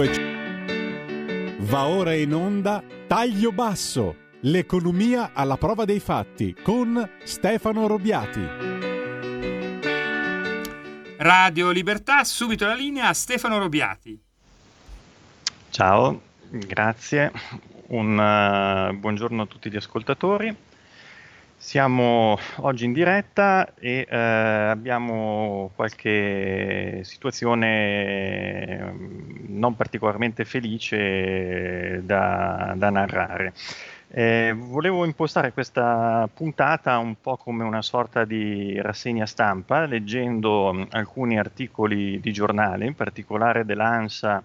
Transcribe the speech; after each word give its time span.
Va 0.00 1.88
ora 1.88 2.14
in 2.14 2.32
onda 2.32 2.80
Taglio 3.08 3.50
Basso, 3.50 4.14
l'economia 4.42 5.32
alla 5.32 5.56
prova 5.56 5.84
dei 5.84 5.98
fatti 5.98 6.54
con 6.54 7.04
Stefano 7.24 7.88
Robiati. 7.88 8.40
Radio 11.16 11.70
Libertà, 11.72 12.22
subito 12.22 12.64
la 12.64 12.74
linea 12.74 13.08
a 13.08 13.12
Stefano 13.12 13.58
Robiati. 13.58 14.16
Ciao, 15.70 16.20
grazie. 16.48 17.32
Un 17.88 18.12
uh, 18.12 18.96
buongiorno 18.96 19.42
a 19.42 19.46
tutti 19.46 19.68
gli 19.68 19.76
ascoltatori. 19.76 20.54
Siamo 21.60 22.38
oggi 22.58 22.84
in 22.84 22.92
diretta 22.92 23.74
e 23.74 24.06
eh, 24.08 24.16
abbiamo 24.16 25.72
qualche 25.74 27.00
situazione 27.02 28.78
mm, 28.92 29.58
non 29.58 29.74
particolarmente 29.74 30.44
felice 30.44 32.00
da, 32.04 32.74
da 32.76 32.90
narrare. 32.90 33.52
Eh, 34.06 34.54
volevo 34.56 35.04
impostare 35.04 35.52
questa 35.52 36.28
puntata 36.32 36.96
un 36.98 37.16
po' 37.20 37.36
come 37.36 37.64
una 37.64 37.82
sorta 37.82 38.24
di 38.24 38.80
rassegna 38.80 39.26
stampa, 39.26 39.84
leggendo 39.84 40.72
mm, 40.72 40.82
alcuni 40.90 41.40
articoli 41.40 42.20
di 42.20 42.32
giornale, 42.32 42.86
in 42.86 42.94
particolare 42.94 43.64
dell'ANSA 43.64 44.42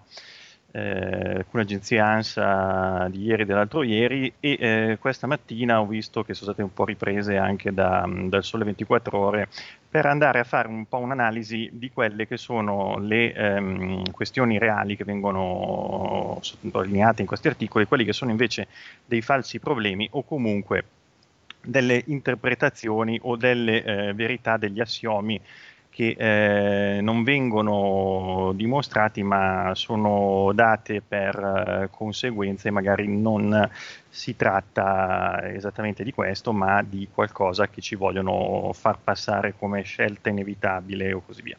eh, 0.76 1.36
alcune 1.36 1.62
agenzie 1.62 2.00
ANSA 2.00 3.06
di 3.08 3.22
ieri 3.22 3.42
e 3.42 3.44
dell'altro 3.44 3.84
ieri 3.84 4.32
e 4.40 4.56
eh, 4.58 4.98
questa 4.98 5.28
mattina 5.28 5.80
ho 5.80 5.86
visto 5.86 6.24
che 6.24 6.34
sono 6.34 6.50
state 6.50 6.62
un 6.62 6.74
po' 6.74 6.84
riprese 6.84 7.36
anche 7.36 7.72
da, 7.72 8.04
dal 8.08 8.42
Sole 8.42 8.64
24 8.64 9.16
Ore 9.16 9.48
per 9.88 10.06
andare 10.06 10.40
a 10.40 10.44
fare 10.44 10.66
un 10.66 10.86
po' 10.86 10.98
un'analisi 10.98 11.70
di 11.74 11.92
quelle 11.92 12.26
che 12.26 12.36
sono 12.36 12.98
le 12.98 13.32
ehm, 13.32 14.10
questioni 14.10 14.58
reali 14.58 14.96
che 14.96 15.04
vengono 15.04 16.38
sottolineate 16.40 17.20
in 17.20 17.28
questi 17.28 17.46
articoli, 17.46 17.86
quelli 17.86 18.04
che 18.04 18.12
sono 18.12 18.32
invece 18.32 18.66
dei 19.04 19.22
falsi 19.22 19.60
problemi 19.60 20.08
o 20.10 20.24
comunque 20.24 20.84
delle 21.64 22.02
interpretazioni 22.06 23.16
o 23.22 23.36
delle 23.36 23.84
eh, 23.84 24.12
verità 24.12 24.56
degli 24.56 24.80
assiomi 24.80 25.40
che 25.94 26.16
eh, 26.18 27.00
non 27.02 27.22
vengono 27.22 28.50
dimostrati 28.56 29.22
ma 29.22 29.70
sono 29.74 30.50
date 30.52 31.00
per 31.00 31.36
eh, 31.36 31.88
conseguenze, 31.96 32.72
magari 32.72 33.06
non 33.06 33.70
si 34.08 34.34
tratta 34.34 35.40
esattamente 35.52 36.02
di 36.02 36.12
questo, 36.12 36.52
ma 36.52 36.82
di 36.82 37.06
qualcosa 37.14 37.68
che 37.68 37.80
ci 37.80 37.94
vogliono 37.94 38.72
far 38.72 38.98
passare 39.04 39.54
come 39.56 39.82
scelta 39.82 40.30
inevitabile 40.30 41.12
o 41.12 41.22
così 41.24 41.42
via. 41.42 41.56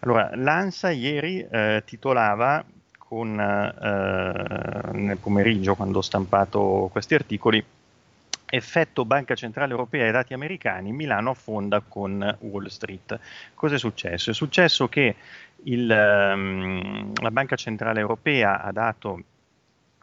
Allora, 0.00 0.30
l'ANSA 0.34 0.90
ieri 0.90 1.44
eh, 1.50 1.82
titolava 1.84 2.64
con, 2.96 3.40
eh, 3.40 4.92
nel 4.92 5.16
pomeriggio, 5.16 5.74
quando 5.74 5.98
ho 5.98 6.02
stampato 6.02 6.88
questi 6.92 7.14
articoli, 7.14 7.64
effetto 8.54 9.04
Banca 9.04 9.34
Centrale 9.34 9.72
Europea 9.72 10.06
e 10.06 10.12
dati 10.12 10.32
americani, 10.34 10.92
Milano 10.92 11.30
affonda 11.30 11.80
con 11.80 12.36
Wall 12.40 12.66
Street. 12.66 13.18
Cosa 13.54 13.74
è 13.74 13.78
successo? 13.78 14.30
È 14.30 14.34
successo 14.34 14.88
che 14.88 15.16
il, 15.64 15.90
um, 15.90 17.12
la 17.20 17.30
Banca 17.30 17.56
Centrale 17.56 18.00
Europea 18.00 18.62
ha 18.62 18.72
dato 18.72 19.22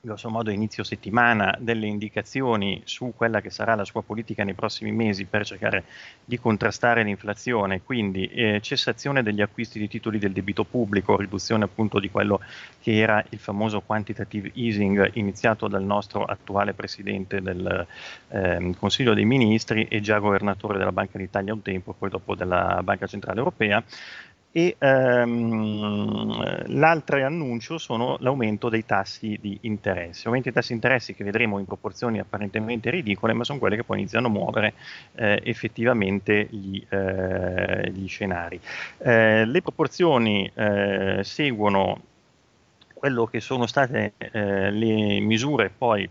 grosso 0.03 0.29
modo 0.31 0.49
inizio 0.49 0.83
settimana 0.83 1.55
delle 1.59 1.85
indicazioni 1.85 2.81
su 2.85 3.13
quella 3.15 3.39
che 3.39 3.51
sarà 3.51 3.75
la 3.75 3.85
sua 3.85 4.01
politica 4.01 4.43
nei 4.43 4.55
prossimi 4.55 4.91
mesi 4.91 5.25
per 5.25 5.45
cercare 5.45 5.83
di 6.25 6.39
contrastare 6.39 7.03
l'inflazione, 7.03 7.83
quindi 7.83 8.25
eh, 8.25 8.59
cessazione 8.61 9.21
degli 9.21 9.41
acquisti 9.41 9.77
di 9.77 9.87
titoli 9.87 10.17
del 10.17 10.31
debito 10.31 10.63
pubblico, 10.63 11.15
riduzione 11.17 11.65
appunto 11.65 11.99
di 11.99 12.09
quello 12.09 12.39
che 12.81 12.97
era 12.97 13.23
il 13.29 13.37
famoso 13.37 13.81
quantitative 13.81 14.51
easing 14.55 15.11
iniziato 15.13 15.67
dal 15.67 15.83
nostro 15.83 16.25
attuale 16.25 16.73
presidente 16.73 17.39
del 17.39 17.85
eh, 18.29 18.75
Consiglio 18.79 19.13
dei 19.13 19.25
Ministri 19.25 19.85
e 19.85 20.01
già 20.01 20.17
governatore 20.17 20.79
della 20.79 20.91
Banca 20.91 21.19
d'Italia 21.19 21.53
un 21.53 21.61
tempo, 21.61 21.93
poi 21.93 22.09
dopo 22.09 22.33
della 22.33 22.81
Banca 22.83 23.05
Centrale 23.05 23.37
Europea 23.37 23.83
e 24.53 24.75
ehm, 24.77 26.77
l'altro 26.77 27.25
annuncio 27.25 27.77
sono 27.77 28.17
l'aumento 28.19 28.67
dei 28.67 28.85
tassi 28.85 29.37
di 29.39 29.57
interesse. 29.61 30.27
Aumento 30.27 30.49
dei 30.49 30.53
tassi 30.53 30.69
di 30.69 30.75
interesse 30.75 31.15
che 31.15 31.23
vedremo 31.23 31.59
in 31.59 31.65
proporzioni 31.65 32.19
apparentemente 32.19 32.89
ridicole, 32.89 33.33
ma 33.33 33.43
sono 33.43 33.59
quelle 33.59 33.77
che 33.77 33.83
poi 33.83 33.99
iniziano 33.99 34.27
a 34.27 34.31
muovere 34.31 34.73
eh, 35.15 35.39
effettivamente 35.43 36.47
gli, 36.49 36.83
eh, 36.89 37.91
gli 37.91 38.07
scenari. 38.07 38.59
Eh, 38.97 39.45
le 39.45 39.61
proporzioni 39.61 40.51
eh, 40.53 41.21
seguono 41.23 42.01
quello 42.93 43.25
che 43.25 43.39
sono 43.39 43.65
state 43.65 44.13
eh, 44.17 44.69
le 44.69 45.19
misure 45.21 45.71
poi 45.75 46.07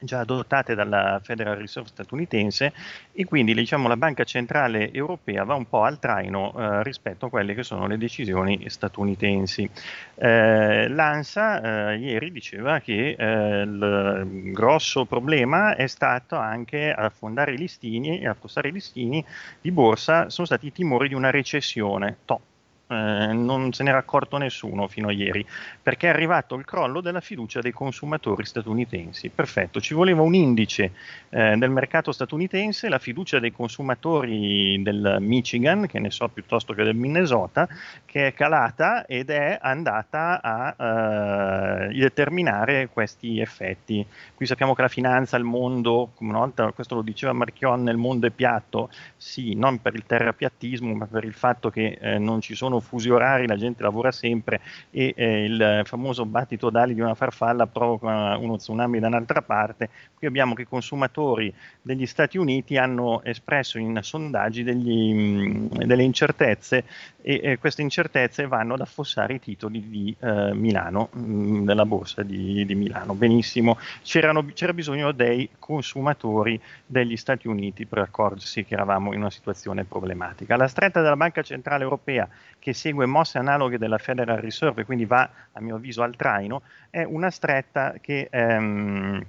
già 0.00 0.20
adottate 0.20 0.74
dalla 0.74 1.20
Federal 1.22 1.56
Reserve 1.56 1.88
statunitense 1.88 2.72
e 3.12 3.24
quindi 3.24 3.54
diciamo, 3.54 3.88
la 3.88 3.96
Banca 3.96 4.24
Centrale 4.24 4.92
Europea 4.92 5.44
va 5.44 5.54
un 5.54 5.68
po' 5.68 5.82
al 5.82 5.98
traino 5.98 6.52
eh, 6.56 6.82
rispetto 6.82 7.26
a 7.26 7.30
quelle 7.30 7.54
che 7.54 7.62
sono 7.62 7.86
le 7.86 7.98
decisioni 7.98 8.68
statunitensi. 8.68 9.68
Eh, 10.14 10.88
L'ANSA 10.88 11.92
eh, 11.92 11.96
ieri 11.96 12.30
diceva 12.32 12.80
che 12.80 13.16
eh, 13.18 13.62
il 13.62 14.52
grosso 14.52 15.04
problema 15.04 15.74
è 15.76 15.86
stato 15.86 16.36
anche 16.36 16.92
affondare 16.92 17.52
i 17.52 17.58
listini 17.58 18.20
e 18.20 18.28
affossare 18.28 18.68
i 18.68 18.72
listini 18.72 19.24
di 19.60 19.70
borsa 19.70 20.30
sono 20.30 20.46
stati 20.46 20.66
i 20.66 20.72
timori 20.72 21.08
di 21.08 21.14
una 21.14 21.30
recessione. 21.30 22.18
Top 22.24 22.40
eh, 22.88 23.32
non 23.32 23.72
se 23.72 23.82
n'era 23.82 23.98
accorto 23.98 24.36
nessuno 24.38 24.86
fino 24.88 25.08
a 25.08 25.12
ieri, 25.12 25.44
perché 25.82 26.06
è 26.06 26.10
arrivato 26.10 26.54
il 26.54 26.64
crollo 26.64 27.00
della 27.00 27.20
fiducia 27.20 27.60
dei 27.60 27.72
consumatori 27.72 28.44
statunitensi. 28.44 29.28
Perfetto, 29.28 29.80
ci 29.80 29.94
voleva 29.94 30.22
un 30.22 30.34
indice 30.34 30.92
eh, 31.30 31.56
del 31.56 31.70
mercato 31.70 32.12
statunitense, 32.12 32.88
la 32.88 32.98
fiducia 32.98 33.38
dei 33.38 33.52
consumatori 33.52 34.80
del 34.82 35.16
Michigan, 35.20 35.86
che 35.86 35.98
ne 35.98 36.10
so 36.10 36.28
piuttosto 36.28 36.72
che 36.74 36.84
del 36.84 36.94
Minnesota, 36.94 37.68
che 38.04 38.28
è 38.28 38.34
calata 38.34 39.04
ed 39.06 39.30
è 39.30 39.58
andata 39.60 40.40
a 40.40 41.86
eh, 41.88 41.98
determinare 41.98 42.88
questi 42.88 43.40
effetti. 43.40 44.06
Qui 44.34 44.46
sappiamo 44.46 44.74
che 44.74 44.82
la 44.82 44.88
finanza, 44.88 45.36
il 45.36 45.44
mondo, 45.44 46.12
una 46.18 46.38
volta, 46.38 46.70
questo 46.72 46.94
lo 46.94 47.02
diceva 47.02 47.32
Marchion, 47.32 47.88
il 47.88 47.96
mondo 47.96 48.26
è 48.26 48.30
piatto, 48.30 48.90
sì, 49.16 49.54
non 49.54 49.80
per 49.82 49.94
il 49.94 50.04
terrapiattismo, 50.06 50.94
ma 50.94 51.06
per 51.06 51.24
il 51.24 51.34
fatto 51.34 51.70
che 51.70 51.98
eh, 52.00 52.18
non 52.18 52.40
ci 52.40 52.54
sono 52.54 52.75
sono 52.76 52.80
fusi 52.80 53.10
orari, 53.10 53.46
la 53.46 53.56
gente 53.56 53.82
lavora 53.82 54.12
sempre 54.12 54.60
e 54.90 55.12
eh, 55.16 55.44
il 55.44 55.82
famoso 55.84 56.24
battito 56.26 56.70
d'ali 56.70 56.94
di 56.94 57.00
una 57.00 57.14
farfalla 57.14 57.66
provoca 57.66 58.36
uno 58.36 58.56
tsunami 58.56 58.98
da 58.98 59.06
un'altra 59.08 59.42
parte. 59.42 59.88
Qui 60.14 60.26
abbiamo 60.26 60.54
che 60.54 60.62
i 60.62 60.66
consumatori 60.66 61.52
degli 61.82 62.06
Stati 62.06 62.38
Uniti 62.38 62.76
hanno 62.76 63.22
espresso 63.22 63.78
in 63.78 63.98
sondaggi 64.02 64.62
degli, 64.62 65.14
mh, 65.14 65.84
delle 65.84 66.02
incertezze 66.02 66.84
e 67.22 67.40
eh, 67.42 67.58
queste 67.58 67.82
incertezze 67.82 68.46
vanno 68.46 68.74
ad 68.74 68.80
affossare 68.80 69.34
i 69.34 69.40
titoli 69.40 69.88
di 69.88 70.16
eh, 70.20 70.54
Milano, 70.54 71.08
mh, 71.12 71.64
della 71.64 71.84
borsa 71.84 72.22
di, 72.22 72.64
di 72.64 72.74
Milano. 72.74 73.14
Benissimo, 73.14 73.78
c'era 74.02 74.72
bisogno 74.72 75.12
dei 75.12 75.48
consumatori 75.58 76.60
degli 76.84 77.16
Stati 77.16 77.48
Uniti 77.48 77.86
per 77.86 77.98
accorgersi 77.98 78.64
che 78.64 78.74
eravamo 78.74 79.12
in 79.12 79.20
una 79.20 79.30
situazione 79.30 79.84
problematica. 79.84 80.56
La 80.56 80.68
stretta 80.68 81.00
della 81.00 81.16
Banca 81.16 81.42
Centrale 81.42 81.82
Europea 81.82 82.28
che 82.66 82.72
segue 82.72 83.06
mosse 83.06 83.38
analoghe 83.38 83.78
della 83.78 83.96
Federal 83.96 84.38
Reserve, 84.38 84.84
quindi 84.84 85.04
va 85.04 85.30
a 85.52 85.60
mio 85.60 85.76
avviso 85.76 86.02
al 86.02 86.16
traino, 86.16 86.62
è 86.90 87.04
una 87.04 87.30
stretta 87.30 87.94
che 88.00 88.26
ehm, 88.28 89.24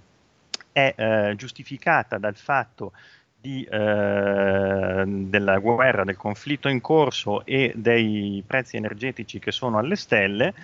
è 0.71 0.93
eh, 0.97 1.35
giustificata 1.35 2.17
dal 2.17 2.35
fatto 2.35 2.93
di, 3.39 3.63
eh, 3.63 5.03
della 5.05 5.59
guerra, 5.59 6.03
del 6.03 6.17
conflitto 6.17 6.67
in 6.67 6.81
corso 6.81 7.45
e 7.45 7.73
dei 7.75 8.43
prezzi 8.43 8.75
energetici 8.75 9.37
che 9.37 9.51
sono 9.51 9.77
alle 9.77 9.97
stelle 9.97 10.55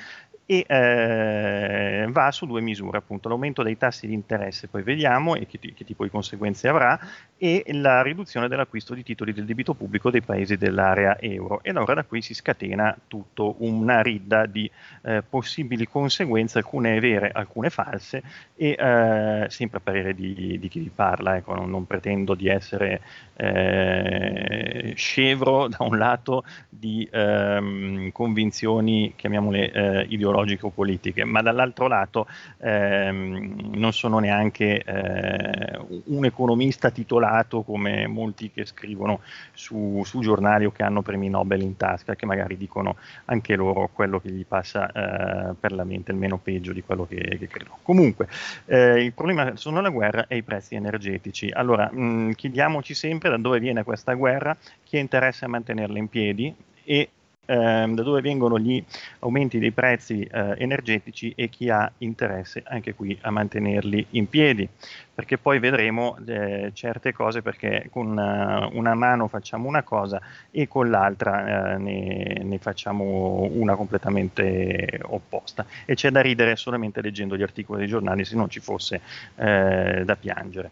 e 0.46 0.66
eh, 0.68 2.08
va 2.10 2.32
su 2.32 2.46
due 2.46 2.62
misure, 2.62 2.98
appunto 2.98 3.30
l'aumento 3.30 3.64
dei 3.64 3.78
tassi 3.78 4.08
di 4.08 4.14
interesse, 4.14 4.68
poi 4.68 4.84
vediamo 4.84 5.34
che, 5.34 5.48
che, 5.48 5.86
tipo 5.86 6.04
di 6.04 6.10
conseguenze 6.10 6.68
avrà, 6.68 7.00
e 7.38 7.64
la 7.72 8.02
riduzione 8.02 8.48
dell'acquisto 8.48 8.94
di 8.94 9.04
titoli 9.04 9.34
del 9.34 9.46
debito 9.46 9.74
pubblico 9.74 10.10
dei 10.10 10.22
paesi 10.22 10.58
dell'area 10.58 11.20
euro. 11.20 11.62
E 11.64 11.70
allora 11.70 11.94
da 11.94 12.04
qui 12.04 12.22
si 12.22 12.34
scatena 12.34 12.96
tutto 13.08 13.56
una 13.60 14.02
ridda 14.02 14.46
di 14.46 14.70
eh, 15.04 15.24
possibili 15.28 15.88
conseguenze, 15.88 16.60
alcune 16.60 17.00
vere, 17.00 17.32
alcune 17.32 17.70
false, 17.70 18.24
e 18.56 18.76
eh, 18.78 19.46
sempre 19.50 19.78
a 19.78 19.82
parere 19.82 20.14
di, 20.14 20.58
di, 20.60 20.68
chi 20.68 20.80
vi 20.80 20.92
parla, 20.94 21.38
ecco, 21.38 21.54
non, 21.54 21.70
non 21.70 21.86
pretendo 21.86 22.34
di 22.34 22.48
essere 22.48 23.02
eh, 23.36 24.94
scevro 24.96 25.68
da 25.70 25.78
un 25.80 25.98
lato 25.98 26.44
di 26.70 27.08
ehm, 27.12 28.12
convinzioni, 28.12 29.14
chiamiamole 29.16 29.72
eh, 29.72 30.06
ideologiche, 30.34 30.54
ideologico-politiche, 30.54 31.24
ma 31.24 31.42
dall'altro 31.42 31.88
lato 31.88 32.28
ehm, 32.60 33.72
non 33.74 33.94
sono 33.94 34.20
neanche 34.20 34.84
eh, 34.84 35.80
un 36.06 36.26
economista 36.26 36.90
titolato 36.90 37.62
come 37.62 38.08
molti 38.08 38.52
che 38.52 38.66
scrivono 38.66 39.22
su, 39.54 40.02
su, 40.06 40.22
giornali 40.22 40.66
o 40.66 40.72
che 40.72 40.84
hanno 40.84 41.02
premi 41.02 41.30
Nobel 41.30 41.62
in 41.62 41.78
tasca, 41.78 42.16
che 42.16 42.26
magari 42.26 42.58
dicono 42.58 42.96
anche 43.26 43.56
loro 43.56 43.90
quello 43.92 44.20
che 44.20 44.32
gli 44.32 44.46
passa 44.46 44.90
eh, 44.92 45.54
per 45.60 45.72
la 45.72 45.84
mente, 45.84 46.12
il 46.12 46.18
meno 46.18 46.38
peggio 46.38 46.74
di 46.74 46.82
quello 46.82 47.06
che, 47.06 47.38
che 47.40 47.48
credo. 47.48 47.78
Comunque, 47.82 48.28
eh, 48.66 49.04
il 49.04 49.14
problema 49.14 49.56
sono 49.56 49.82
la 49.82 49.90
guerra 49.90 50.28
e 50.28 50.38
i 50.38 50.44
prezzi 50.44 50.76
energetici. 50.76 51.50
Allora, 51.52 51.90
mh, 51.92 52.34
chiediamoci 52.34 52.94
sempre 52.94 53.30
da 53.30 53.38
dove 53.38 53.60
viene 53.60 53.84
questa 53.84 54.14
guerra, 54.14 54.56
chi 54.84 54.98
ha 54.98 55.00
interesse 55.00 55.46
a 55.46 55.48
mantenerla 55.48 55.98
in 55.98 56.08
piedi 56.08 56.54
e 56.86 57.10
ehm, 57.46 57.96
da 57.96 58.04
dove 58.04 58.22
vengono 58.22 58.60
gli 58.60 58.84
aumenti 59.20 59.60
dei 59.60 59.72
prezzi 59.72 60.22
eh, 60.22 60.56
energetici 60.58 61.34
e 61.36 61.50
chi 61.50 61.70
ha 61.70 61.92
interesse 62.00 62.64
anche 62.66 62.94
qui 62.94 63.18
a 63.22 63.32
mantenerli 63.32 64.08
in 64.12 64.28
piedi, 64.28 64.68
perché 65.14 65.38
poi 65.38 65.60
vedremo 65.60 66.18
eh, 66.26 66.72
certe 66.74 67.14
cose 67.14 67.42
perché 67.42 67.88
con 67.92 68.08
una, 68.08 68.68
una, 68.72 68.94
mano 68.94 69.28
facciamo 69.28 69.68
una 69.68 69.84
cosa 69.84 70.22
e 70.52 70.68
con 70.68 70.90
l'altra 70.90 71.74
eh, 71.74 71.78
ne, 71.78 72.42
ne, 72.44 72.58
facciamo 72.58 73.50
una 73.54 73.76
completamente 73.76 75.00
opposta 75.04 75.66
e 75.86 75.96
c'è 75.96 76.10
da 76.10 76.22
ridere 76.22 76.56
solamente 76.56 77.02
leggendo 77.02 77.38
gli 77.38 77.44
articoli 77.44 77.80
dei 77.80 77.88
giornali 77.88 78.26
se 78.26 78.36
non 78.36 78.50
ci 78.50 78.60
fosse 78.60 79.02
eh, 79.36 80.04
da 80.06 80.16
piangere. 80.16 80.72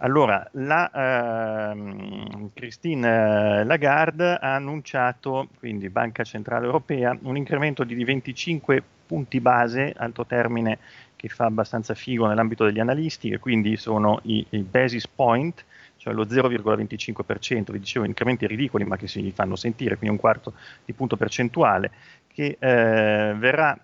Allora, 0.00 0.46
la, 0.52 1.70
ehm, 1.72 2.50
Christine 2.52 3.64
Lagarde 3.64 4.34
ha 4.34 4.54
annunciato, 4.54 5.48
quindi 5.58 5.88
Banca 5.88 6.22
Centrale 6.22 6.66
Europea, 6.66 7.16
un 7.22 7.36
incremento 7.36 7.82
di 7.82 8.04
25 8.04 8.82
punti 9.06 9.40
base, 9.40 9.94
alto 9.96 10.26
termine 10.26 10.78
che 11.16 11.28
fa 11.28 11.46
abbastanza 11.46 11.94
figo 11.94 12.26
nell'ambito 12.26 12.66
degli 12.66 12.78
analisti, 12.78 13.30
e 13.30 13.38
quindi 13.38 13.76
sono 13.78 14.20
i, 14.24 14.44
i 14.50 14.62
basis 14.62 15.08
point, 15.08 15.64
cioè 15.96 16.12
lo 16.12 16.26
0,25%, 16.26 17.72
vi 17.72 17.78
dicevo 17.78 18.04
incrementi 18.04 18.46
ridicoli 18.46 18.84
ma 18.84 18.96
che 18.98 19.06
si 19.06 19.32
fanno 19.32 19.56
sentire, 19.56 19.96
quindi 19.96 20.14
un 20.14 20.20
quarto 20.20 20.52
di 20.84 20.92
punto 20.92 21.16
percentuale, 21.16 21.90
che 22.26 22.58
eh, 22.60 23.34
verrà 23.34 23.78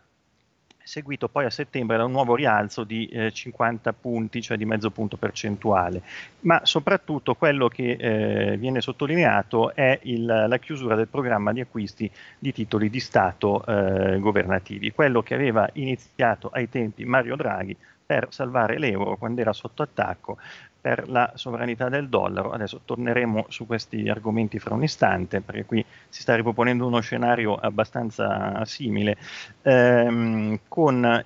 seguito 0.84 1.29
poi 1.29 1.44
a 1.44 1.50
settembre 1.50 1.96
da 1.96 2.05
un 2.05 2.12
nuovo 2.12 2.34
rialzo 2.34 2.84
di 2.84 3.06
eh, 3.06 3.32
50 3.32 3.93
punti, 3.93 4.43
cioè 4.43 4.56
di 4.56 4.64
mezzo 4.64 4.90
punto 4.90 5.17
percentuale. 5.17 6.02
Ma 6.40 6.61
soprattutto 6.64 7.34
quello 7.34 7.69
che 7.69 7.96
eh, 7.99 8.56
viene 8.56 8.81
sottolineato 8.81 9.75
è 9.75 9.99
il, 10.02 10.25
la 10.25 10.58
chiusura 10.58 10.94
del 10.94 11.08
programma 11.08 11.52
di 11.52 11.61
acquisti 11.61 12.11
di 12.38 12.52
titoli 12.52 12.90
di 12.90 13.00
Stato 13.00 13.64
eh, 13.64 14.19
governativi, 14.19 14.93
quello 14.93 15.23
che 15.23 15.34
aveva 15.34 15.69
iniziato 15.75 16.50
ai 16.52 16.69
tempi 16.69 17.05
Mario 17.05 17.37
Draghi 17.37 17.76
per 18.12 18.26
salvare 18.29 18.79
l'euro 18.79 19.17
quando 19.17 19.41
era 19.41 19.55
sotto 19.55 19.82
attacco 19.82 20.37
per 20.79 21.09
la 21.09 21.32
sovranità 21.35 21.88
del 21.88 22.11
dollaro. 22.11 22.50
Adesso 22.50 22.82
torneremo 22.85 23.47
su 23.49 23.64
questi 23.67 24.06
argomenti 24.11 24.59
fra 24.59 24.75
un 24.75 24.82
istante, 24.82 25.41
perché 25.41 25.64
qui 25.64 25.82
si 26.11 26.20
sta 26.20 26.35
riproponendo 26.35 26.87
uno 26.87 27.00
scenario 27.00 27.55
abbastanza 27.55 28.62
simile. 28.67 29.17
Ehm, 29.62 30.59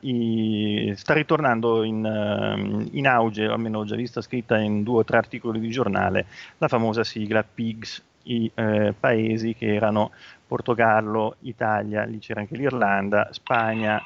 i, 0.00 0.92
sta 0.94 1.14
ritornando 1.14 1.82
in, 1.82 2.04
ehm, 2.04 2.88
in, 2.92 3.08
auge, 3.08 3.46
almeno 3.46 3.78
ho 3.78 3.84
già 3.84 3.96
vista 3.96 4.20
scritta 4.20 4.58
in 4.58 4.84
due 4.84 4.98
o 4.98 5.04
tre 5.04 5.16
articoli 5.16 5.58
di 5.58 5.70
giornale, 5.70 6.26
la 6.58 6.68
famosa 6.68 7.02
sigla 7.02 7.42
PIGS, 7.42 8.04
i 8.24 8.48
eh, 8.54 8.94
paesi 8.98 9.54
che 9.54 9.74
erano 9.74 10.12
Portogallo, 10.46 11.36
Italia, 11.40 12.04
lì 12.04 12.18
c'era 12.18 12.40
anche 12.40 12.56
l'Irlanda, 12.56 13.28
Spagna, 13.32 14.00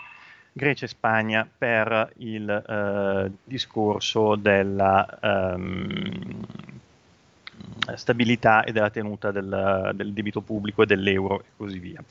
Grecia 0.52 0.85
e 0.85 0.88
Spagna 0.88 1.49
per 1.56 2.12
il 2.19 2.49
eh, 2.49 3.31
discorso 3.44 4.37
della 4.37 5.19
ehm, 5.20 6.44
stabilità 7.94 8.64
e 8.64 8.73
della 8.73 8.91
tenuta 8.91 9.31
del, 9.31 9.93
del 9.94 10.12
debito 10.12 10.41
pubblico 10.41 10.82
e 10.82 10.87
dell'euro 10.87 11.41
e 11.41 11.44
così 11.56 11.79
via. 11.79 12.02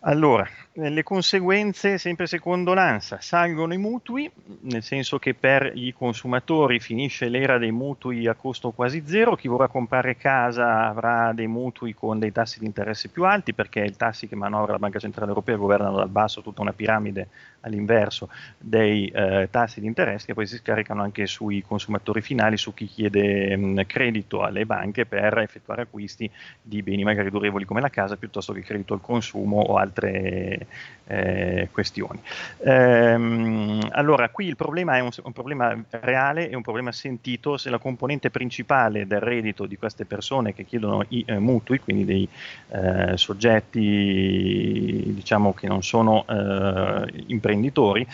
Allora, 0.00 0.48
le 0.78 1.02
conseguenze, 1.02 1.96
sempre 1.96 2.26
secondo 2.26 2.74
l'ANSA, 2.74 3.18
salgono 3.20 3.72
i 3.72 3.78
mutui, 3.78 4.30
nel 4.62 4.82
senso 4.82 5.18
che 5.18 5.32
per 5.32 5.72
i 5.74 5.94
consumatori 5.94 6.80
finisce 6.80 7.28
l'era 7.28 7.56
dei 7.56 7.70
mutui 7.70 8.26
a 8.26 8.34
costo 8.34 8.72
quasi 8.72 9.02
zero, 9.06 9.36
chi 9.36 9.48
vorrà 9.48 9.68
comprare 9.68 10.16
casa 10.16 10.86
avrà 10.86 11.32
dei 11.32 11.46
mutui 11.46 11.94
con 11.94 12.18
dei 12.18 12.30
tassi 12.30 12.58
di 12.58 12.66
interesse 12.66 13.08
più 13.08 13.24
alti, 13.24 13.54
perché 13.54 13.84
i 13.84 13.96
tassi 13.96 14.28
che 14.28 14.36
manovra 14.36 14.72
la 14.72 14.78
Banca 14.78 14.98
Centrale 14.98 15.28
Europea 15.28 15.56
governano 15.56 15.96
dal 15.96 16.10
basso 16.10 16.42
tutta 16.42 16.60
una 16.60 16.74
piramide 16.74 17.28
all'inverso 17.60 18.28
dei 18.58 19.08
eh, 19.08 19.48
tassi 19.50 19.80
di 19.80 19.86
interesse 19.86 20.26
che 20.26 20.34
poi 20.34 20.46
si 20.46 20.56
scaricano 20.56 21.02
anche 21.02 21.26
sui 21.26 21.62
consumatori 21.62 22.20
finali, 22.20 22.56
su 22.56 22.72
chi 22.72 22.86
chiede 22.86 23.56
mh, 23.56 23.86
credito 23.86 24.42
alle 24.42 24.66
banche 24.66 25.04
per 25.06 25.38
effettuare 25.38 25.82
acquisti 25.82 26.30
di 26.62 26.82
beni 26.82 27.02
magari 27.02 27.30
durevoli 27.30 27.64
come 27.64 27.80
la 27.80 27.90
casa 27.90 28.16
piuttosto 28.16 28.52
che 28.52 28.62
credito 28.62 28.94
al 28.94 29.00
consumo 29.00 29.60
o 29.60 29.76
altre 29.76 30.65
eh, 31.06 31.68
questioni. 31.70 32.20
Ehm, 32.64 33.88
allora, 33.92 34.28
qui 34.28 34.46
il 34.46 34.56
problema 34.56 34.96
è 34.96 35.00
un, 35.00 35.10
un, 35.22 35.32
problema 35.32 35.76
reale 35.90 36.50
e 36.50 36.56
un 36.56 36.62
problema 36.62 36.90
sentito 36.92 37.56
se 37.56 37.70
la 37.70 37.78
componente 37.78 38.30
principale 38.30 39.06
del 39.06 39.20
reddito 39.20 39.66
di 39.66 39.76
queste 39.76 40.04
persone 40.04 40.52
che 40.54 40.64
chiedono 40.64 41.04
i 41.08 41.24
eh, 41.26 41.38
mutui, 41.38 41.78
quindi 41.78 42.04
dei 42.04 42.28
eh, 42.70 43.16
soggetti 43.16 45.12
diciamo 45.14 45.54
che 45.54 45.68
non 45.68 45.82
sono 45.82 46.24
eh, 46.28 47.24
imprenditori, 47.26 48.06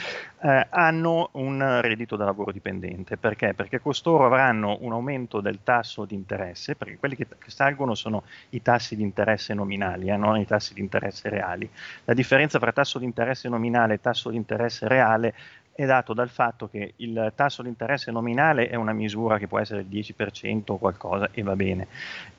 eh, 0.44 0.66
hanno 0.70 1.28
un 1.32 1.80
reddito 1.80 2.16
da 2.16 2.24
lavoro 2.24 2.50
dipendente. 2.50 3.16
Perché? 3.16 3.54
Perché 3.54 3.80
costoro 3.80 4.26
avranno 4.26 4.78
un 4.80 4.92
aumento 4.92 5.40
del 5.40 5.60
tasso 5.62 6.04
di 6.04 6.14
interesse, 6.14 6.74
perché 6.74 6.98
quelli 6.98 7.14
che, 7.14 7.26
che 7.26 7.50
salgono 7.50 7.94
sono 7.94 8.24
i 8.50 8.60
tassi 8.60 8.96
di 8.96 9.02
interesse 9.02 9.54
nominali, 9.54 10.08
eh, 10.08 10.16
non 10.16 10.38
i 10.38 10.46
tassi 10.46 10.74
di 10.74 10.80
interesse 10.80 11.28
reali. 11.28 11.68
La 12.04 12.14
differenza 12.14 12.58
tra 12.58 12.72
tasso 12.72 12.98
di 12.98 13.04
interesse 13.04 13.48
nominale 13.48 13.94
e 13.94 14.00
tasso 14.00 14.30
di 14.30 14.36
interesse 14.36 14.88
reale 14.88 15.34
è 15.74 15.86
dato 15.86 16.12
dal 16.12 16.28
fatto 16.28 16.68
che 16.68 16.94
il 16.96 17.32
tasso 17.34 17.62
di 17.62 17.68
interesse 17.68 18.10
nominale 18.10 18.68
è 18.68 18.74
una 18.74 18.92
misura 18.92 19.38
che 19.38 19.46
può 19.46 19.58
essere 19.58 19.80
il 19.80 19.86
10% 19.86 20.64
o 20.66 20.76
qualcosa 20.76 21.30
e 21.32 21.42
va 21.42 21.56
bene. 21.56 21.86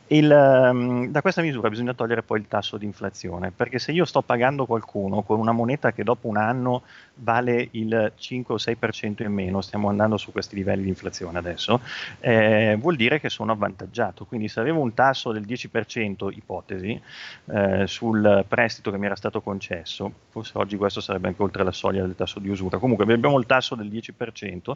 Il, 0.08 0.30
um, 0.30 1.08
da 1.08 1.22
questa 1.22 1.42
misura 1.42 1.70
bisogna 1.70 1.94
togliere 1.94 2.24
poi 2.24 2.40
il 2.40 2.48
tasso 2.48 2.78
di 2.78 2.86
inflazione, 2.86 3.52
perché 3.52 3.80
se 3.80 3.94
io 3.94 4.04
sto 4.04 4.22
pagando 4.22 4.66
qualcuno 4.66 5.22
con 5.22 5.40
una 5.40 5.54
moneta 5.54 5.94
che 5.94 6.04
dopo 6.04 6.28
un 6.28 6.38
anno 6.38 6.84
vale 7.16 7.70
il 7.72 8.12
5 8.16 8.54
o 8.54 8.58
6% 8.58 9.24
in 9.24 9.32
meno, 9.32 9.62
stiamo 9.62 9.88
andando 9.88 10.18
su 10.18 10.32
questi 10.32 10.56
livelli 10.56 10.84
di 10.84 10.90
inflazione 10.90 11.38
adesso, 11.38 11.80
eh, 12.20 12.76
vuol 12.80 12.96
dire 12.96 13.20
che 13.20 13.30
sono 13.30 13.54
avvantaggiato. 13.54 14.26
Quindi 14.26 14.50
se 14.50 14.60
avevo 14.60 14.82
un 14.82 14.94
tasso 14.94 15.32
del 15.32 15.46
10%, 15.46 16.30
ipotesi, 16.36 17.02
eh, 17.46 17.88
sul 17.88 18.46
prestito 18.48 18.92
che 18.92 18.98
mi 18.98 19.06
era 19.06 19.16
stato 19.16 19.42
concesso, 19.42 20.12
forse 20.30 20.52
oggi 20.56 20.76
questo 20.76 21.00
sarebbe 21.00 21.30
anche 21.30 21.42
oltre 21.42 21.64
la 21.64 21.72
soglia 21.72 22.02
del 22.02 22.16
tasso 22.16 22.40
di 22.40 22.50
usura, 22.50 22.78
comunque 22.78 23.06
abbiamo 23.06 23.40
il 23.40 23.46
tasso 23.46 23.76
del 23.76 23.88
10% 23.88 24.76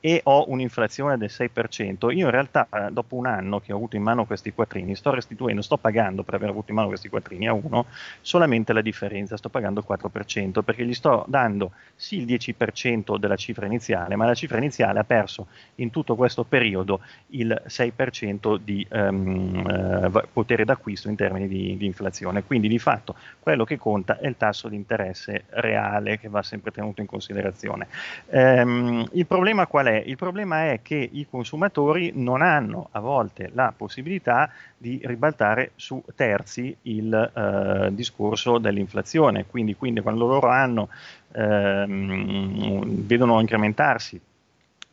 e 0.00 0.20
ho 0.24 0.44
un'inflazione 0.48 1.16
del 1.16 1.30
6%, 1.32 2.14
io 2.14 2.26
in 2.26 2.30
realtà 2.30 2.68
eh, 2.70 2.90
dopo 2.90 3.16
un 3.16 3.26
anno 3.26 3.60
che 3.60 3.72
ho 3.72 3.76
avuto 3.76 3.96
in 3.96 4.02
mano 4.02 4.26
questi 4.26 4.52
quattrini, 4.52 4.64
quattrini, 4.66 4.94
sto 4.96 5.12
restituendo, 5.12 5.62
sto 5.62 5.76
pagando 5.76 6.22
per 6.24 6.34
aver 6.34 6.50
avuto 6.50 6.66
in 6.70 6.76
mano 6.76 6.88
questi 6.88 7.08
quattrini 7.08 7.46
a 7.46 7.52
uno 7.52 7.86
solamente 8.20 8.72
la 8.72 8.82
differenza, 8.82 9.36
sto 9.36 9.48
pagando 9.48 9.80
il 9.80 9.86
4% 9.88 10.62
perché 10.62 10.84
gli 10.84 10.94
sto 10.94 11.24
dando 11.28 11.72
sì 11.94 12.18
il 12.18 12.26
10% 12.26 13.16
della 13.16 13.36
cifra 13.36 13.66
iniziale, 13.66 14.16
ma 14.16 14.26
la 14.26 14.34
cifra 14.34 14.58
iniziale 14.58 14.98
ha 14.98 15.04
perso 15.04 15.46
in 15.76 15.90
tutto 15.90 16.16
questo 16.16 16.44
periodo 16.44 17.00
il 17.28 17.62
6% 17.66 18.58
di 18.62 18.86
um, 18.90 20.10
uh, 20.12 20.22
potere 20.32 20.64
d'acquisto 20.64 21.08
in 21.08 21.16
termini 21.16 21.46
di, 21.48 21.76
di 21.76 21.86
inflazione. 21.86 22.42
Quindi 22.42 22.68
di 22.68 22.78
fatto 22.78 23.14
quello 23.40 23.64
che 23.64 23.78
conta 23.78 24.18
è 24.18 24.26
il 24.26 24.36
tasso 24.36 24.68
di 24.68 24.76
interesse 24.76 25.44
reale 25.50 26.18
che 26.18 26.28
va 26.28 26.42
sempre 26.42 26.72
tenuto 26.72 27.00
in 27.00 27.06
considerazione. 27.06 27.86
Um, 28.26 29.08
il 29.12 29.26
problema 29.26 29.66
qual 29.66 29.86
è? 29.86 30.02
Il 30.04 30.16
problema 30.16 30.70
è 30.70 30.80
che 30.82 31.08
i 31.10 31.26
consumatori 31.28 32.12
non 32.14 32.42
hanno 32.42 32.88
a 32.90 33.00
volte 33.00 33.50
la 33.52 33.72
possibilità 33.76 34.50
di 34.76 35.00
ribaltare 35.04 35.72
su 35.76 36.02
terzi 36.14 36.76
il 36.82 37.12
eh, 37.12 37.94
discorso 37.94 38.58
dell'inflazione. 38.58 39.46
Quindi, 39.46 39.74
quindi 39.74 40.00
quando 40.00 40.26
loro 40.26 40.48
hanno, 40.48 40.88
ehm, 41.32 43.06
vedono 43.06 43.40
incrementarsi 43.40 44.20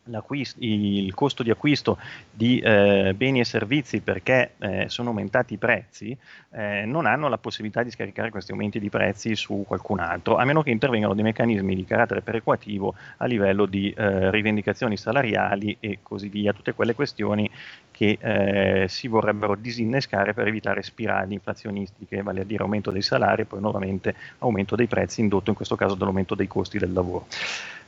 il 0.05 1.13
costo 1.13 1.43
di 1.43 1.49
acquisto 1.49 1.97
di 2.29 2.59
eh, 2.59 3.13
beni 3.15 3.39
e 3.39 3.45
servizi 3.45 4.01
perché 4.01 4.51
eh, 4.57 4.85
sono 4.89 5.09
aumentati 5.09 5.53
i 5.53 5.57
prezzi, 5.57 6.17
eh, 6.51 6.83
non 6.85 7.05
hanno 7.05 7.29
la 7.29 7.37
possibilità 7.37 7.83
di 7.83 7.91
scaricare 7.91 8.29
questi 8.29 8.51
aumenti 8.51 8.79
di 8.79 8.89
prezzi 8.89 9.35
su 9.35 9.63
qualcun 9.65 9.99
altro, 9.99 10.35
a 10.35 10.43
meno 10.43 10.61
che 10.61 10.71
intervengano 10.71 11.13
dei 11.13 11.23
meccanismi 11.23 11.75
di 11.75 11.85
carattere 11.85 12.21
perequativo 12.21 12.95
a 13.17 13.25
livello 13.25 13.65
di 13.65 13.93
eh, 13.95 14.29
rivendicazioni 14.29 14.97
salariali 14.97 15.77
e 15.79 15.99
così 16.01 16.27
via, 16.27 16.51
tutte 16.53 16.73
quelle 16.73 16.95
questioni 16.95 17.49
che 17.91 18.17
eh, 18.19 18.87
si 18.89 19.07
vorrebbero 19.07 19.55
disinnescare 19.55 20.33
per 20.33 20.47
evitare 20.47 20.81
spirali 20.81 21.35
inflazionistiche, 21.35 22.23
vale 22.23 22.41
a 22.41 22.43
dire 22.43 22.63
aumento 22.63 22.91
dei 22.91 23.03
salari 23.03 23.43
e 23.43 23.45
poi 23.45 23.61
nuovamente 23.61 24.15
aumento 24.39 24.75
dei 24.75 24.87
prezzi 24.87 25.21
indotto 25.21 25.51
in 25.51 25.55
questo 25.55 25.75
caso 25.75 25.95
dall'aumento 25.95 26.35
dei 26.35 26.47
costi 26.47 26.79
del 26.79 26.91
lavoro. 26.91 27.27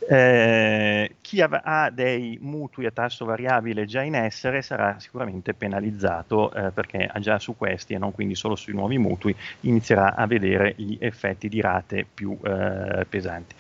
Eh, 0.08 1.16
chi 1.22 1.42
ha, 1.42 1.90
dei 1.92 2.38
mutui 2.40 2.86
a 2.86 2.92
tasso 2.92 3.26
variabile 3.26 3.86
già 3.86 4.04
in 4.04 4.14
essere 4.14 4.62
sarà 4.62 5.00
sicuramente 5.00 5.56
penalizzato 5.56 6.54
eh, 6.54 6.70
perché 6.70 7.10
già 7.20 7.40
su 7.40 7.58
questi 7.58 7.94
e 7.94 7.98
non 7.98 8.12
quindi 8.12 8.36
solo 8.36 8.56
sui 8.56 8.74
nuovi 8.74 9.00
mutui 9.00 9.36
inizierà 9.62 10.14
a 10.14 10.28
vedere 10.28 10.76
gli 10.78 10.98
effetti 11.00 11.50
di 11.50 11.60
rate 11.60 12.06
più 12.12 12.38
eh, 12.44 13.06
pesanti. 13.10 13.56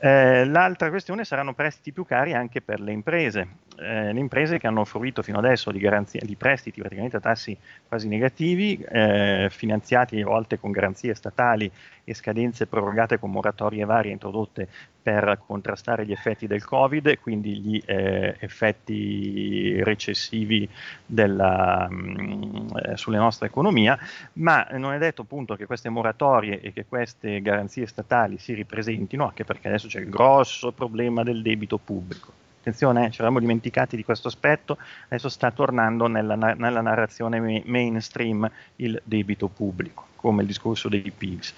Eh, 0.00 0.44
l'altra 0.44 0.88
questione 0.90 1.24
saranno 1.24 1.54
prestiti 1.54 1.92
più 1.92 2.04
cari 2.04 2.32
anche 2.32 2.60
per 2.60 2.80
le 2.80 2.92
imprese. 2.92 3.48
Eh, 3.80 4.12
le 4.12 4.18
imprese 4.18 4.58
che 4.58 4.66
hanno 4.66 4.84
fruito 4.84 5.22
fino 5.22 5.38
adesso 5.38 5.70
di, 5.70 5.78
garanzie, 5.78 6.20
di 6.24 6.34
prestiti 6.34 6.80
praticamente 6.80 7.18
a 7.18 7.20
tassi 7.20 7.56
quasi 7.86 8.08
negativi, 8.08 8.76
eh, 8.76 9.46
finanziati 9.50 10.20
a 10.20 10.24
volte 10.24 10.58
con 10.58 10.72
garanzie 10.72 11.14
statali 11.14 11.70
e 12.02 12.12
scadenze 12.12 12.66
prorogate 12.66 13.20
con 13.20 13.30
moratorie 13.30 13.84
varie 13.84 14.10
introdotte 14.10 14.66
per 15.00 15.40
contrastare 15.46 16.04
gli 16.04 16.10
effetti 16.10 16.48
del 16.48 16.64
Covid, 16.64 17.06
e 17.06 17.18
quindi 17.20 17.60
gli 17.60 17.82
eh, 17.86 18.34
effetti 18.40 19.80
recessivi 19.84 20.68
della, 21.06 21.86
mh, 21.88 21.94
mm, 21.94 22.68
eh, 22.82 22.96
sulle 22.96 23.18
nostre 23.18 23.46
economia, 23.46 23.96
ma 24.34 24.66
non 24.72 24.92
è 24.92 24.98
detto 24.98 25.22
appunto 25.22 25.54
che 25.54 25.66
queste 25.66 25.88
moratorie 25.88 26.60
e 26.60 26.72
che 26.72 26.84
queste 26.84 27.40
garanzie 27.40 27.86
statali 27.86 28.38
si 28.38 28.54
ripresentino, 28.54 29.24
anche 29.24 29.44
perché 29.44 29.68
adesso 29.68 29.86
c'è 29.86 30.00
il 30.00 30.08
grosso 30.08 30.72
problema 30.72 31.22
del 31.22 31.42
debito 31.42 31.78
pubblico. 31.78 32.46
Attenzione, 32.68 33.06
eh, 33.06 33.10
ci 33.10 33.20
eravamo 33.20 33.40
dimenticati 33.40 33.96
di 33.96 34.04
questo 34.04 34.28
aspetto, 34.28 34.76
adesso 35.06 35.30
sta 35.30 35.50
tornando 35.50 36.06
nella, 36.06 36.34
nella 36.34 36.82
narrazione 36.82 37.62
mainstream 37.64 38.48
il 38.76 39.00
debito 39.04 39.48
pubblico 39.48 40.08
come 40.18 40.42
il 40.42 40.48
discorso 40.48 40.88
dei 40.88 41.12
PIGS 41.16 41.54